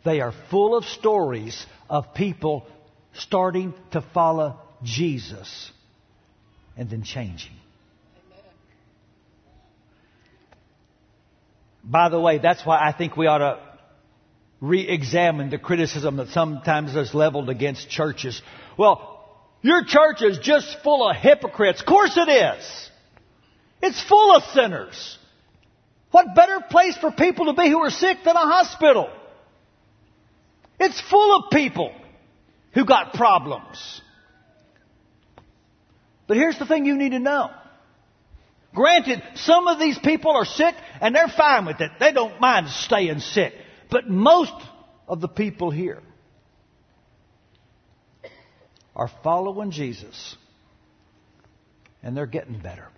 They 0.05 0.21
are 0.21 0.35
full 0.51 0.77
of 0.77 0.85
stories 0.85 1.65
of 1.89 2.12
people 2.12 2.67
starting 3.15 3.73
to 3.93 4.03
follow 4.12 4.61
Jesus 4.83 5.73
and 6.77 6.91
then 6.91 7.03
changing. 7.03 7.53
By 11.83 12.09
the 12.09 12.21
way, 12.21 12.39
that's 12.39 12.67
why 12.67 12.79
I 12.79 12.93
think 12.93 13.17
we 13.17 13.27
ought 13.27 13.39
to 13.39 13.61
re-examine 14.61 15.51
the 15.51 15.59
criticism 15.59 16.17
that 16.17 16.29
sometimes 16.29 16.97
is 16.97 17.15
leveled 17.15 17.49
against 17.49 17.89
churches. 17.89 18.43
Well, 18.77 19.25
your 19.62 19.85
church 19.85 20.23
is 20.23 20.39
just 20.39 20.79
full 20.83 21.09
of 21.09 21.17
hypocrites. 21.17 21.81
Of 21.81 21.87
course 21.87 22.17
it 22.17 22.29
is. 22.29 22.91
It's 23.83 24.03
full 24.03 24.35
of 24.35 24.43
sinners. 24.53 25.19
What 26.11 26.35
better 26.35 26.61
place 26.71 26.97
for 26.97 27.12
people 27.12 27.47
to 27.47 27.53
be 27.53 27.69
who 27.69 27.81
are 27.81 27.91
sick 27.91 28.19
than 28.25 28.37
a 28.37 28.41
hospital? 28.41 29.11
It's 30.81 31.01
full 31.01 31.37
of 31.37 31.51
people 31.51 31.93
who 32.73 32.85
got 32.85 33.12
problems. 33.15 34.03
But 36.27 36.37
here's 36.37 36.59
the 36.59 36.67
thing 36.67 36.87
you 36.87 36.97
need 36.97 37.11
to 37.11 37.19
know. 37.19 37.51
Granted, 38.75 39.23
some 39.37 39.69
of 39.69 39.79
these 39.79 39.99
people 39.99 40.33
are 40.33 40.45
sick 40.45 40.75
and 41.01 41.15
they're 41.15 41.29
fine 41.29 41.65
with 41.65 41.81
it. 41.81 41.93
They 41.99 42.12
don't 42.12 42.41
mind 42.41 42.69
staying 42.69 43.21
sick. 43.21 43.55
But 43.91 44.09
most 44.09 44.53
of 45.09 45.21
the 45.21 45.29
people 45.29 45.71
here 45.71 46.03
are 48.95 49.11
following 49.23 49.71
Jesus 49.71 50.37
and 52.03 52.17
they're 52.17 52.27
getting 52.27 52.59
better. 52.59 52.89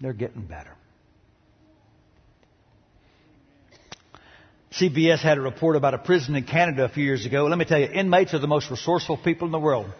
They're 0.00 0.12
getting 0.12 0.42
better. 0.42 0.74
CBS 4.72 5.20
had 5.20 5.38
a 5.38 5.40
report 5.40 5.76
about 5.76 5.94
a 5.94 5.98
prison 5.98 6.36
in 6.36 6.44
Canada 6.44 6.84
a 6.84 6.88
few 6.88 7.04
years 7.04 7.24
ago. 7.24 7.46
Let 7.46 7.58
me 7.58 7.64
tell 7.64 7.80
you, 7.80 7.86
inmates 7.86 8.34
are 8.34 8.38
the 8.38 8.46
most 8.46 8.70
resourceful 8.70 9.16
people 9.16 9.46
in 9.46 9.52
the 9.52 9.58
world. 9.58 9.90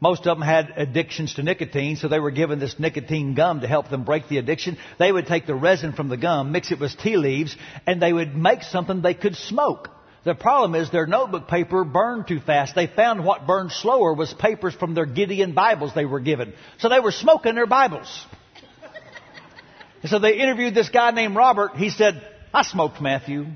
Most 0.00 0.26
of 0.26 0.38
them 0.38 0.46
had 0.46 0.72
addictions 0.76 1.34
to 1.34 1.42
nicotine, 1.42 1.96
so 1.96 2.06
they 2.06 2.20
were 2.20 2.30
given 2.30 2.60
this 2.60 2.78
nicotine 2.78 3.34
gum 3.34 3.62
to 3.62 3.66
help 3.66 3.90
them 3.90 4.04
break 4.04 4.28
the 4.28 4.38
addiction. 4.38 4.78
They 4.98 5.10
would 5.10 5.26
take 5.26 5.46
the 5.46 5.56
resin 5.56 5.92
from 5.92 6.08
the 6.08 6.16
gum, 6.16 6.52
mix 6.52 6.70
it 6.70 6.78
with 6.78 6.96
tea 6.96 7.16
leaves, 7.16 7.56
and 7.84 8.00
they 8.00 8.12
would 8.12 8.36
make 8.36 8.62
something 8.62 9.02
they 9.02 9.14
could 9.14 9.34
smoke. 9.34 9.90
The 10.24 10.36
problem 10.36 10.74
is 10.80 10.90
their 10.90 11.06
notebook 11.06 11.48
paper 11.48 11.84
burned 11.84 12.28
too 12.28 12.38
fast. 12.38 12.74
They 12.74 12.86
found 12.86 13.24
what 13.24 13.46
burned 13.46 13.72
slower 13.72 14.14
was 14.14 14.32
papers 14.32 14.74
from 14.74 14.94
their 14.94 15.06
Gideon 15.06 15.52
Bibles 15.52 15.94
they 15.94 16.04
were 16.04 16.20
given. 16.20 16.52
So 16.78 16.88
they 16.88 17.00
were 17.00 17.12
smoking 17.12 17.54
their 17.54 17.66
Bibles. 17.66 18.26
And 20.02 20.10
so 20.10 20.18
they 20.20 20.38
interviewed 20.38 20.74
this 20.74 20.90
guy 20.90 21.10
named 21.10 21.34
Robert. 21.34 21.76
He 21.76 21.90
said, 21.90 22.22
I 22.54 22.62
smoked 22.62 23.00
Matthew. 23.00 23.46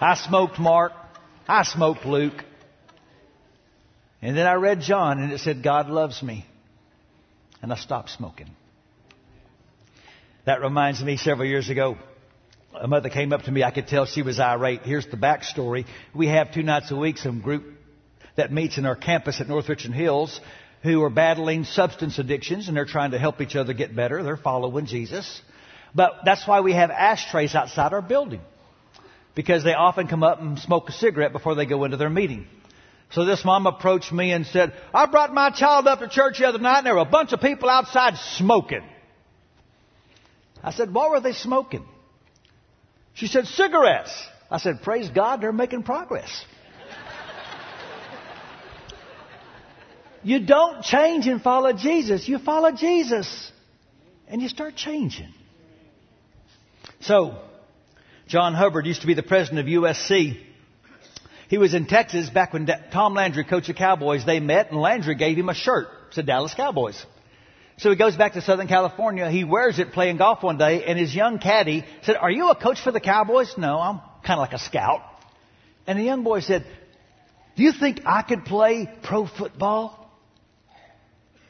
I 0.00 0.14
smoked 0.14 0.58
Mark. 0.58 0.92
I 1.46 1.62
smoked 1.62 2.04
Luke. 2.04 2.44
And 4.26 4.36
then 4.36 4.44
I 4.44 4.54
read 4.54 4.80
John 4.80 5.22
and 5.22 5.30
it 5.30 5.38
said, 5.38 5.62
God 5.62 5.88
loves 5.88 6.20
me. 6.20 6.44
And 7.62 7.72
I 7.72 7.76
stopped 7.76 8.10
smoking. 8.10 8.50
That 10.46 10.60
reminds 10.60 11.00
me 11.00 11.16
several 11.16 11.46
years 11.46 11.70
ago, 11.70 11.96
a 12.74 12.88
mother 12.88 13.08
came 13.08 13.32
up 13.32 13.42
to 13.42 13.52
me. 13.52 13.62
I 13.62 13.70
could 13.70 13.86
tell 13.86 14.04
she 14.04 14.22
was 14.22 14.40
irate. 14.40 14.80
Here's 14.82 15.06
the 15.06 15.16
backstory. 15.16 15.86
We 16.12 16.26
have 16.26 16.52
two 16.52 16.64
nights 16.64 16.90
a 16.90 16.96
week 16.96 17.18
some 17.18 17.40
group 17.40 17.66
that 18.34 18.52
meets 18.52 18.78
in 18.78 18.84
our 18.84 18.96
campus 18.96 19.40
at 19.40 19.46
North 19.46 19.68
Richland 19.68 19.94
Hills 19.94 20.40
who 20.82 21.04
are 21.04 21.10
battling 21.10 21.62
substance 21.62 22.18
addictions 22.18 22.66
and 22.66 22.76
they're 22.76 22.84
trying 22.84 23.12
to 23.12 23.20
help 23.20 23.40
each 23.40 23.54
other 23.54 23.74
get 23.74 23.94
better. 23.94 24.24
They're 24.24 24.36
following 24.36 24.86
Jesus. 24.86 25.40
But 25.94 26.22
that's 26.24 26.48
why 26.48 26.62
we 26.62 26.72
have 26.72 26.90
ashtrays 26.90 27.54
outside 27.54 27.92
our 27.92 28.02
building. 28.02 28.40
Because 29.36 29.62
they 29.62 29.74
often 29.74 30.08
come 30.08 30.24
up 30.24 30.40
and 30.40 30.58
smoke 30.58 30.88
a 30.88 30.92
cigarette 30.92 31.30
before 31.30 31.54
they 31.54 31.64
go 31.64 31.84
into 31.84 31.96
their 31.96 32.10
meeting. 32.10 32.48
So 33.10 33.24
this 33.24 33.44
mom 33.44 33.66
approached 33.66 34.12
me 34.12 34.32
and 34.32 34.46
said, 34.46 34.72
I 34.92 35.06
brought 35.06 35.32
my 35.32 35.50
child 35.50 35.86
up 35.86 36.00
to 36.00 36.08
church 36.08 36.38
the 36.38 36.46
other 36.46 36.58
night 36.58 36.78
and 36.78 36.86
there 36.86 36.94
were 36.94 37.00
a 37.00 37.04
bunch 37.04 37.32
of 37.32 37.40
people 37.40 37.68
outside 37.68 38.16
smoking. 38.36 38.82
I 40.62 40.72
said, 40.72 40.92
what 40.92 41.10
were 41.10 41.20
they 41.20 41.32
smoking? 41.32 41.86
She 43.14 43.28
said, 43.28 43.46
cigarettes. 43.46 44.12
I 44.50 44.58
said, 44.58 44.82
praise 44.82 45.08
God, 45.08 45.40
they're 45.40 45.52
making 45.52 45.84
progress. 45.84 46.44
you 50.22 50.40
don't 50.44 50.82
change 50.82 51.26
and 51.26 51.40
follow 51.40 51.72
Jesus. 51.72 52.28
You 52.28 52.38
follow 52.38 52.72
Jesus 52.72 53.52
and 54.28 54.42
you 54.42 54.48
start 54.48 54.74
changing. 54.74 55.32
So, 57.00 57.38
John 58.26 58.54
Hubbard 58.54 58.86
used 58.86 59.02
to 59.02 59.06
be 59.06 59.14
the 59.14 59.22
president 59.22 59.60
of 59.60 59.66
USC. 59.66 60.42
He 61.48 61.58
was 61.58 61.74
in 61.74 61.86
Texas 61.86 62.28
back 62.28 62.52
when 62.52 62.66
Tom 62.92 63.14
Landry, 63.14 63.44
coach 63.44 63.68
of 63.68 63.76
Cowboys, 63.76 64.26
they 64.26 64.40
met 64.40 64.70
and 64.70 64.80
Landry 64.80 65.14
gave 65.14 65.36
him 65.36 65.48
a 65.48 65.54
shirt. 65.54 65.88
Said 66.10 66.26
Dallas 66.26 66.54
Cowboys. 66.54 67.04
So 67.78 67.90
he 67.90 67.96
goes 67.96 68.16
back 68.16 68.32
to 68.32 68.40
Southern 68.40 68.68
California. 68.68 69.30
He 69.30 69.44
wears 69.44 69.78
it 69.78 69.92
playing 69.92 70.16
golf 70.16 70.42
one 70.42 70.58
day 70.58 70.84
and 70.84 70.98
his 70.98 71.14
young 71.14 71.38
caddy 71.38 71.84
said, 72.02 72.16
are 72.16 72.30
you 72.30 72.48
a 72.48 72.56
coach 72.56 72.80
for 72.80 72.90
the 72.90 73.00
Cowboys? 73.00 73.54
No, 73.58 73.78
I'm 73.78 74.00
kind 74.24 74.38
of 74.38 74.40
like 74.40 74.54
a 74.54 74.58
scout. 74.58 75.02
And 75.86 75.98
the 75.98 76.04
young 76.04 76.24
boy 76.24 76.40
said, 76.40 76.66
do 77.56 77.62
you 77.62 77.72
think 77.72 78.00
I 78.06 78.22
could 78.22 78.44
play 78.44 78.90
pro 79.02 79.26
football? 79.26 80.10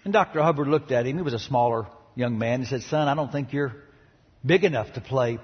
And 0.04 0.12
Dr. 0.12 0.42
Hubbard 0.42 0.68
looked 0.68 0.92
at 0.92 1.06
him. 1.06 1.16
He 1.16 1.22
was 1.22 1.34
a 1.34 1.38
smaller 1.38 1.86
young 2.14 2.38
man. 2.38 2.60
He 2.60 2.66
said, 2.66 2.82
son, 2.82 3.08
I 3.08 3.14
don't 3.14 3.32
think 3.32 3.52
you're 3.52 3.74
big 4.44 4.64
enough 4.64 4.92
to 4.94 5.00
play 5.00 5.38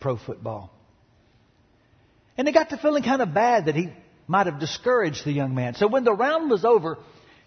pro 0.00 0.16
football. 0.16 0.73
And 2.36 2.46
they 2.46 2.52
got 2.52 2.70
to 2.70 2.76
feeling 2.76 3.02
kind 3.02 3.22
of 3.22 3.32
bad 3.32 3.66
that 3.66 3.74
he 3.74 3.90
might 4.26 4.46
have 4.46 4.58
discouraged 4.58 5.24
the 5.24 5.32
young 5.32 5.54
man. 5.54 5.74
So 5.74 5.86
when 5.86 6.04
the 6.04 6.12
round 6.12 6.50
was 6.50 6.64
over, 6.64 6.98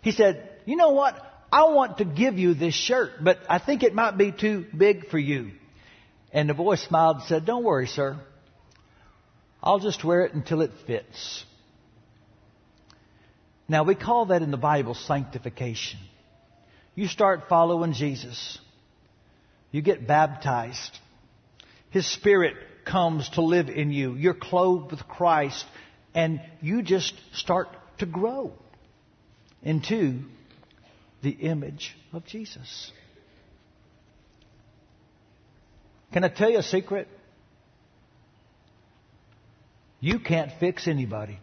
he 0.01 0.11
said, 0.11 0.49
you 0.65 0.75
know 0.75 0.91
what? 0.91 1.21
I 1.51 1.63
want 1.65 1.97
to 1.97 2.05
give 2.05 2.37
you 2.37 2.53
this 2.53 2.73
shirt, 2.73 3.11
but 3.21 3.39
I 3.49 3.59
think 3.59 3.83
it 3.83 3.93
might 3.93 4.17
be 4.17 4.31
too 4.31 4.65
big 4.75 5.09
for 5.09 5.17
you. 5.17 5.51
And 6.31 6.49
the 6.49 6.53
boy 6.53 6.75
smiled 6.75 7.17
and 7.17 7.25
said, 7.25 7.45
don't 7.45 7.63
worry, 7.63 7.87
sir. 7.87 8.17
I'll 9.63 9.79
just 9.79 10.03
wear 10.03 10.21
it 10.21 10.33
until 10.33 10.61
it 10.61 10.71
fits. 10.85 11.43
Now 13.67 13.83
we 13.83 13.95
call 13.95 14.27
that 14.27 14.41
in 14.41 14.51
the 14.51 14.57
Bible 14.57 14.93
sanctification. 14.93 15.99
You 16.95 17.07
start 17.07 17.49
following 17.49 17.93
Jesus. 17.93 18.59
You 19.71 19.81
get 19.81 20.07
baptized. 20.07 20.97
His 21.89 22.05
Spirit 22.11 22.55
comes 22.87 23.29
to 23.29 23.41
live 23.41 23.69
in 23.69 23.91
you. 23.91 24.15
You're 24.15 24.33
clothed 24.33 24.91
with 24.91 25.07
Christ 25.07 25.65
and 26.15 26.41
you 26.61 26.81
just 26.81 27.13
start 27.33 27.67
to 27.99 28.05
grow 28.05 28.53
into 29.61 30.21
the 31.21 31.31
image 31.31 31.95
of 32.13 32.25
Jesus. 32.25 32.91
Can 36.13 36.23
I 36.23 36.29
tell 36.29 36.49
you 36.49 36.59
a 36.59 36.63
secret? 36.63 37.07
You 39.99 40.19
can't 40.19 40.51
fix 40.59 40.87
anybody. 40.87 41.39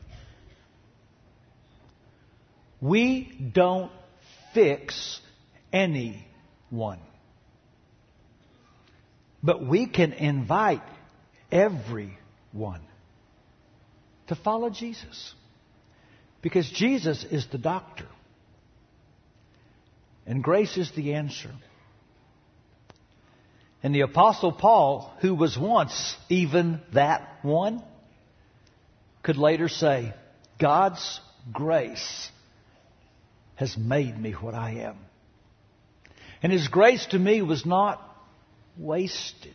We 2.80 3.50
don't 3.52 3.92
fix 4.52 5.20
anyone. 5.72 7.00
But 9.42 9.66
we 9.66 9.86
can 9.86 10.12
invite 10.12 10.82
everyone 11.50 12.80
to 14.28 14.34
follow 14.34 14.70
Jesus. 14.70 15.34
Because 16.42 16.68
Jesus 16.70 17.24
is 17.24 17.46
the 17.50 17.58
doctor. 17.58 18.06
And 20.26 20.42
grace 20.42 20.76
is 20.76 20.90
the 20.92 21.14
answer. 21.14 21.50
And 23.82 23.94
the 23.94 24.00
Apostle 24.00 24.52
Paul, 24.52 25.12
who 25.20 25.34
was 25.34 25.58
once 25.58 26.16
even 26.28 26.80
that 26.94 27.38
one, 27.42 27.82
could 29.22 29.36
later 29.36 29.68
say, 29.68 30.14
God's 30.58 31.20
grace 31.52 32.30
has 33.56 33.76
made 33.76 34.18
me 34.18 34.32
what 34.32 34.54
I 34.54 34.86
am. 34.86 34.96
And 36.42 36.52
His 36.52 36.68
grace 36.68 37.04
to 37.06 37.18
me 37.18 37.42
was 37.42 37.64
not 37.66 38.02
wasted. 38.76 39.54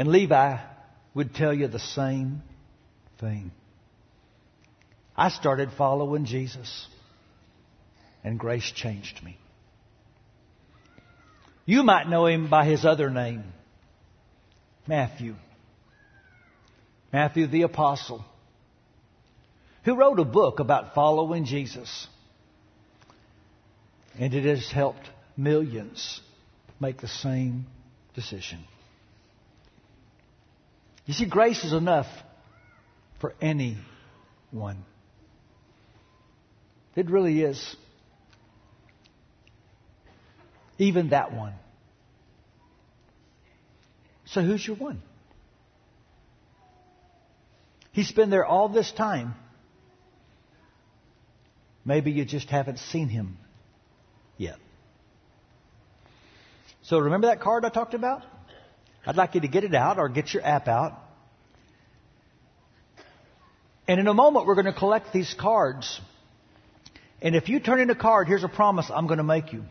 And 0.00 0.08
Levi 0.08 0.56
would 1.12 1.34
tell 1.34 1.52
you 1.52 1.68
the 1.68 1.78
same 1.78 2.40
thing. 3.20 3.50
I 5.14 5.28
started 5.28 5.68
following 5.76 6.24
Jesus, 6.24 6.86
and 8.24 8.38
grace 8.38 8.72
changed 8.74 9.22
me. 9.22 9.36
You 11.66 11.82
might 11.82 12.08
know 12.08 12.24
him 12.24 12.48
by 12.48 12.64
his 12.64 12.86
other 12.86 13.10
name, 13.10 13.44
Matthew. 14.86 15.34
Matthew 17.12 17.46
the 17.46 17.60
Apostle, 17.60 18.24
who 19.84 19.96
wrote 19.96 20.18
a 20.18 20.24
book 20.24 20.60
about 20.60 20.94
following 20.94 21.44
Jesus. 21.44 22.08
And 24.18 24.32
it 24.32 24.46
has 24.46 24.72
helped 24.72 25.10
millions 25.36 26.22
make 26.80 27.02
the 27.02 27.06
same 27.06 27.66
decision. 28.14 28.60
You 31.10 31.14
see, 31.14 31.26
grace 31.26 31.64
is 31.64 31.72
enough 31.72 32.06
for 33.20 33.34
anyone. 33.40 34.84
It 36.94 37.10
really 37.10 37.42
is. 37.42 37.76
Even 40.78 41.08
that 41.08 41.32
one. 41.32 41.54
So 44.26 44.40
who's 44.40 44.64
your 44.64 44.76
one? 44.76 45.02
He's 47.90 48.12
been 48.12 48.30
there 48.30 48.46
all 48.46 48.68
this 48.68 48.92
time. 48.92 49.34
Maybe 51.84 52.12
you 52.12 52.24
just 52.24 52.50
haven't 52.50 52.78
seen 52.78 53.08
him 53.08 53.36
yet. 54.36 54.58
So 56.82 57.00
remember 57.00 57.26
that 57.26 57.40
card 57.40 57.64
I 57.64 57.68
talked 57.68 57.94
about? 57.94 58.22
I'd 59.06 59.16
like 59.16 59.34
you 59.34 59.40
to 59.40 59.48
get 59.48 59.64
it 59.64 59.74
out 59.74 59.98
or 59.98 60.08
get 60.08 60.32
your 60.34 60.44
app 60.44 60.68
out. 60.68 60.98
And 63.88 63.98
in 63.98 64.06
a 64.06 64.14
moment, 64.14 64.46
we're 64.46 64.54
going 64.54 64.66
to 64.66 64.72
collect 64.72 65.12
these 65.12 65.34
cards. 65.38 66.00
And 67.22 67.34
if 67.34 67.48
you 67.48 67.60
turn 67.60 67.80
in 67.80 67.90
a 67.90 67.94
card, 67.94 68.28
here's 68.28 68.44
a 68.44 68.48
promise 68.48 68.90
I'm 68.94 69.06
going 69.06 69.18
to 69.18 69.24
make 69.24 69.52
you. 69.52 69.64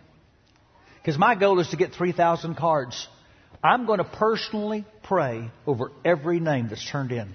Because 1.02 1.18
my 1.18 1.36
goal 1.36 1.60
is 1.60 1.70
to 1.70 1.78
get 1.78 1.94
3,000 1.94 2.56
cards. 2.56 3.08
I'm 3.64 3.86
going 3.86 4.00
to 4.00 4.04
personally 4.04 4.86
pray 5.04 5.50
over 5.66 5.92
every 6.04 6.40
name 6.40 6.68
that's 6.70 6.86
turned 6.90 7.12
in. 7.12 7.30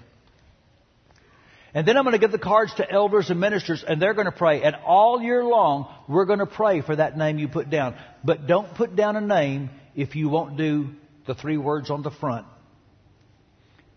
And 1.73 1.87
then 1.87 1.97
I'm 1.97 2.03
going 2.03 2.13
to 2.13 2.19
give 2.19 2.31
the 2.31 2.39
cards 2.39 2.73
to 2.75 2.89
elders 2.89 3.29
and 3.29 3.39
ministers, 3.39 3.83
and 3.85 4.01
they're 4.01 4.13
going 4.13 4.25
to 4.25 4.31
pray. 4.31 4.61
And 4.61 4.75
all 4.85 5.21
year 5.21 5.43
long, 5.43 5.93
we're 6.07 6.25
going 6.25 6.39
to 6.39 6.45
pray 6.45 6.81
for 6.81 6.95
that 6.95 7.17
name 7.17 7.37
you 7.37 7.47
put 7.47 7.69
down. 7.69 7.95
But 8.23 8.47
don't 8.47 8.73
put 8.75 8.95
down 8.95 9.17
a 9.17 9.21
name 9.21 9.69
if 9.93 10.15
you 10.15 10.29
won't 10.29 10.55
do 10.55 10.91
the 11.25 11.35
three 11.35 11.57
words 11.57 11.89
on 11.89 12.01
the 12.01 12.11
front. 12.11 12.45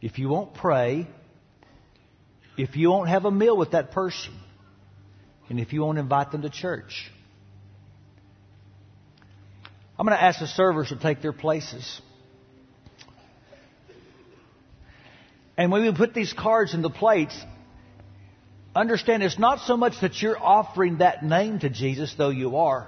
If 0.00 0.18
you 0.18 0.28
won't 0.28 0.54
pray, 0.54 1.06
if 2.56 2.76
you 2.76 2.90
won't 2.90 3.08
have 3.08 3.24
a 3.24 3.30
meal 3.30 3.56
with 3.56 3.72
that 3.72 3.92
person, 3.92 4.32
and 5.48 5.58
if 5.58 5.72
you 5.72 5.82
won't 5.82 5.98
invite 5.98 6.30
them 6.30 6.42
to 6.42 6.50
church. 6.50 7.10
I'm 9.98 10.06
going 10.06 10.16
to 10.16 10.22
ask 10.22 10.38
the 10.38 10.46
servers 10.46 10.90
to 10.90 10.96
take 10.96 11.22
their 11.22 11.32
places. 11.32 12.00
And 15.56 15.72
when 15.72 15.82
we 15.82 15.92
put 15.92 16.14
these 16.14 16.32
cards 16.32 16.72
in 16.72 16.82
the 16.82 16.90
plates, 16.90 17.36
understand 18.76 19.24
it's 19.24 19.38
not 19.38 19.60
so 19.60 19.76
much 19.76 20.00
that 20.02 20.22
you're 20.22 20.38
offering 20.38 20.98
that 20.98 21.24
name 21.24 21.58
to 21.60 21.68
Jesus, 21.68 22.14
though 22.16 22.28
you 22.30 22.58
are, 22.58 22.86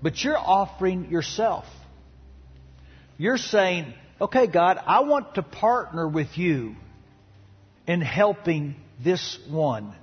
but 0.00 0.22
you're 0.22 0.38
offering 0.38 1.10
yourself. 1.10 1.64
You're 3.20 3.36
saying, 3.36 3.92
okay, 4.18 4.46
God, 4.46 4.78
I 4.86 5.00
want 5.00 5.34
to 5.34 5.42
partner 5.42 6.08
with 6.08 6.38
you 6.38 6.74
in 7.86 8.00
helping 8.00 8.76
this 9.04 9.38
one 9.46 9.94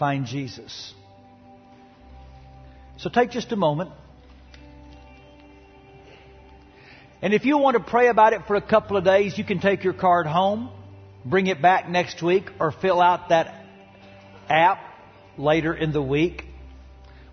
find 0.00 0.26
Jesus. 0.26 0.94
So 2.96 3.08
take 3.08 3.30
just 3.30 3.52
a 3.52 3.56
moment. 3.56 3.90
And 7.22 7.34
if 7.34 7.44
you 7.44 7.56
want 7.58 7.76
to 7.76 7.84
pray 7.84 8.08
about 8.08 8.32
it 8.32 8.48
for 8.48 8.56
a 8.56 8.60
couple 8.60 8.96
of 8.96 9.04
days, 9.04 9.38
you 9.38 9.44
can 9.44 9.60
take 9.60 9.84
your 9.84 9.94
card 9.94 10.26
home, 10.26 10.70
bring 11.24 11.46
it 11.46 11.62
back 11.62 11.88
next 11.88 12.20
week, 12.20 12.50
or 12.58 12.72
fill 12.72 13.00
out 13.00 13.28
that 13.28 13.64
app 14.48 14.80
later 15.38 15.72
in 15.72 15.92
the 15.92 16.02
week. 16.02 16.46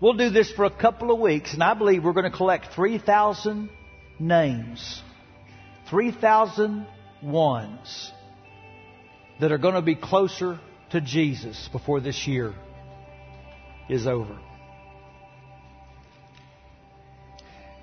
We'll 0.00 0.12
do 0.12 0.30
this 0.30 0.48
for 0.52 0.64
a 0.64 0.70
couple 0.70 1.10
of 1.10 1.18
weeks, 1.18 1.54
and 1.54 1.62
I 1.64 1.74
believe 1.74 2.04
we're 2.04 2.12
going 2.12 2.30
to 2.30 2.36
collect 2.36 2.72
3,000 2.72 3.68
names. 4.20 5.02
3,000 5.88 6.86
ones 7.22 8.12
that 9.40 9.50
are 9.50 9.58
going 9.58 9.74
to 9.74 9.82
be 9.82 9.96
closer 9.96 10.60
to 10.90 11.00
Jesus 11.00 11.68
before 11.72 12.00
this 12.00 12.26
year 12.26 12.54
is 13.88 14.06
over. 14.06 14.38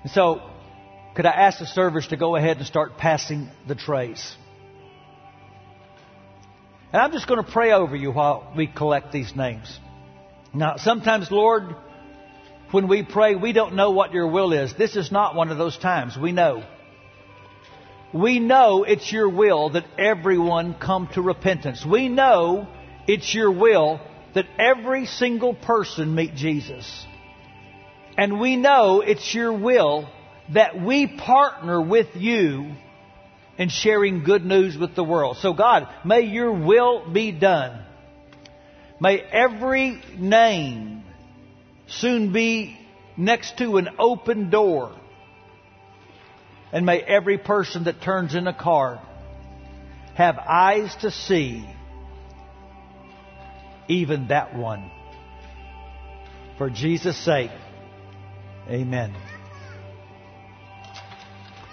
And 0.02 0.12
so, 0.12 0.40
could 1.14 1.26
I 1.26 1.32
ask 1.32 1.58
the 1.58 1.66
servers 1.66 2.06
to 2.08 2.16
go 2.16 2.36
ahead 2.36 2.58
and 2.58 2.66
start 2.66 2.96
passing 2.96 3.48
the 3.66 3.74
trays? 3.74 4.36
And 6.92 7.02
I'm 7.02 7.12
just 7.12 7.26
going 7.26 7.44
to 7.44 7.50
pray 7.50 7.72
over 7.72 7.96
you 7.96 8.12
while 8.12 8.52
we 8.56 8.66
collect 8.66 9.12
these 9.12 9.34
names. 9.36 9.78
Now, 10.54 10.76
sometimes, 10.76 11.30
Lord, 11.30 11.76
when 12.70 12.88
we 12.88 13.02
pray, 13.02 13.34
we 13.34 13.52
don't 13.52 13.74
know 13.74 13.90
what 13.90 14.12
your 14.12 14.28
will 14.28 14.52
is. 14.52 14.74
This 14.74 14.96
is 14.96 15.10
not 15.10 15.34
one 15.34 15.50
of 15.50 15.58
those 15.58 15.78
times. 15.78 16.16
We 16.16 16.32
know. 16.32 16.64
We 18.12 18.40
know 18.40 18.84
it's 18.84 19.12
your 19.12 19.28
will 19.28 19.70
that 19.70 19.84
everyone 19.98 20.74
come 20.74 21.08
to 21.14 21.22
repentance. 21.22 21.84
We 21.84 22.08
know 22.08 22.68
it's 23.06 23.34
your 23.34 23.50
will 23.50 24.00
that 24.34 24.46
every 24.58 25.06
single 25.06 25.54
person 25.54 26.14
meet 26.14 26.34
Jesus. 26.34 27.06
And 28.16 28.40
we 28.40 28.56
know 28.56 29.00
it's 29.00 29.34
your 29.34 29.52
will 29.52 30.08
that 30.52 30.80
we 30.80 31.06
partner 31.06 31.80
with 31.80 32.08
you 32.16 32.74
in 33.58 33.68
sharing 33.68 34.24
good 34.24 34.44
news 34.44 34.76
with 34.76 34.94
the 34.94 35.04
world. 35.04 35.36
So 35.38 35.52
God, 35.52 35.88
may 36.04 36.22
your 36.22 36.52
will 36.52 37.10
be 37.10 37.32
done. 37.32 37.84
May 39.00 39.20
every 39.20 40.02
name 40.16 41.04
soon 41.88 42.32
be 42.32 42.78
next 43.16 43.58
to 43.58 43.76
an 43.76 43.88
open 43.98 44.50
door. 44.50 44.94
And 46.72 46.84
may 46.84 47.00
every 47.00 47.38
person 47.38 47.84
that 47.84 48.02
turns 48.02 48.34
in 48.34 48.46
a 48.46 48.54
card 48.54 48.98
have 50.14 50.38
eyes 50.38 50.94
to 50.96 51.10
see 51.10 51.64
even 53.88 54.28
that 54.28 54.56
one. 54.56 54.90
For 56.58 56.68
Jesus' 56.68 57.16
sake, 57.16 57.50
amen. 58.68 59.14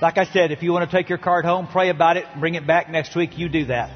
Like 0.01 0.17
I 0.17 0.25
said, 0.25 0.51
if 0.51 0.61
you 0.61 0.71
want 0.71 0.89
to 0.89 0.95
take 0.95 1.09
your 1.09 1.17
card 1.17 1.45
home, 1.45 1.67
pray 1.67 1.89
about 1.89 2.17
it, 2.17 2.25
bring 2.39 2.55
it 2.55 2.67
back 2.67 2.89
next 2.89 3.15
week, 3.15 3.37
you 3.37 3.49
do 3.49 3.65
that. 3.65 3.89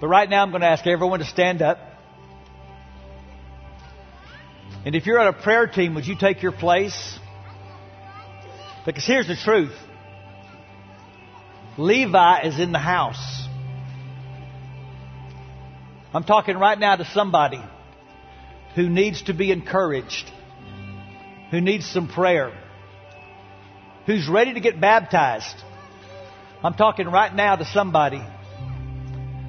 But 0.00 0.08
right 0.08 0.28
now, 0.28 0.42
I'm 0.42 0.50
going 0.50 0.62
to 0.62 0.66
ask 0.66 0.86
everyone 0.86 1.18
to 1.18 1.26
stand 1.26 1.60
up. 1.60 1.78
And 4.84 4.94
if 4.94 5.04
you're 5.04 5.18
on 5.20 5.26
a 5.26 5.32
prayer 5.32 5.66
team, 5.66 5.94
would 5.94 6.06
you 6.06 6.16
take 6.16 6.42
your 6.42 6.52
place? 6.52 7.18
Because 8.86 9.04
here's 9.04 9.26
the 9.26 9.36
truth 9.36 9.76
Levi 11.76 12.46
is 12.46 12.58
in 12.58 12.72
the 12.72 12.78
house. 12.78 13.46
I'm 16.12 16.24
talking 16.24 16.56
right 16.56 16.78
now 16.78 16.96
to 16.96 17.04
somebody 17.04 17.62
who 18.74 18.88
needs 18.88 19.22
to 19.22 19.34
be 19.34 19.52
encouraged, 19.52 20.30
who 21.50 21.60
needs 21.60 21.86
some 21.86 22.08
prayer, 22.08 22.52
who's 24.06 24.28
ready 24.28 24.54
to 24.54 24.60
get 24.60 24.80
baptized. 24.80 25.62
I'm 26.64 26.74
talking 26.74 27.06
right 27.06 27.34
now 27.34 27.56
to 27.56 27.64
somebody 27.64 28.22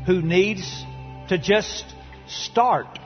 who 0.05 0.21
needs 0.21 0.61
to 1.29 1.37
just 1.37 1.85
start 2.27 2.99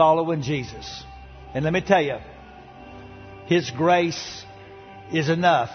following 0.00 0.40
Jesus. 0.40 1.04
And 1.52 1.62
let 1.62 1.74
me 1.74 1.82
tell 1.82 2.00
you, 2.00 2.16
His 3.44 3.70
grace 3.70 4.46
is 5.12 5.28
enough 5.28 5.68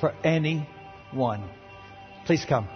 for 0.00 0.12
anyone. 0.24 1.48
Please 2.26 2.44
come. 2.44 2.68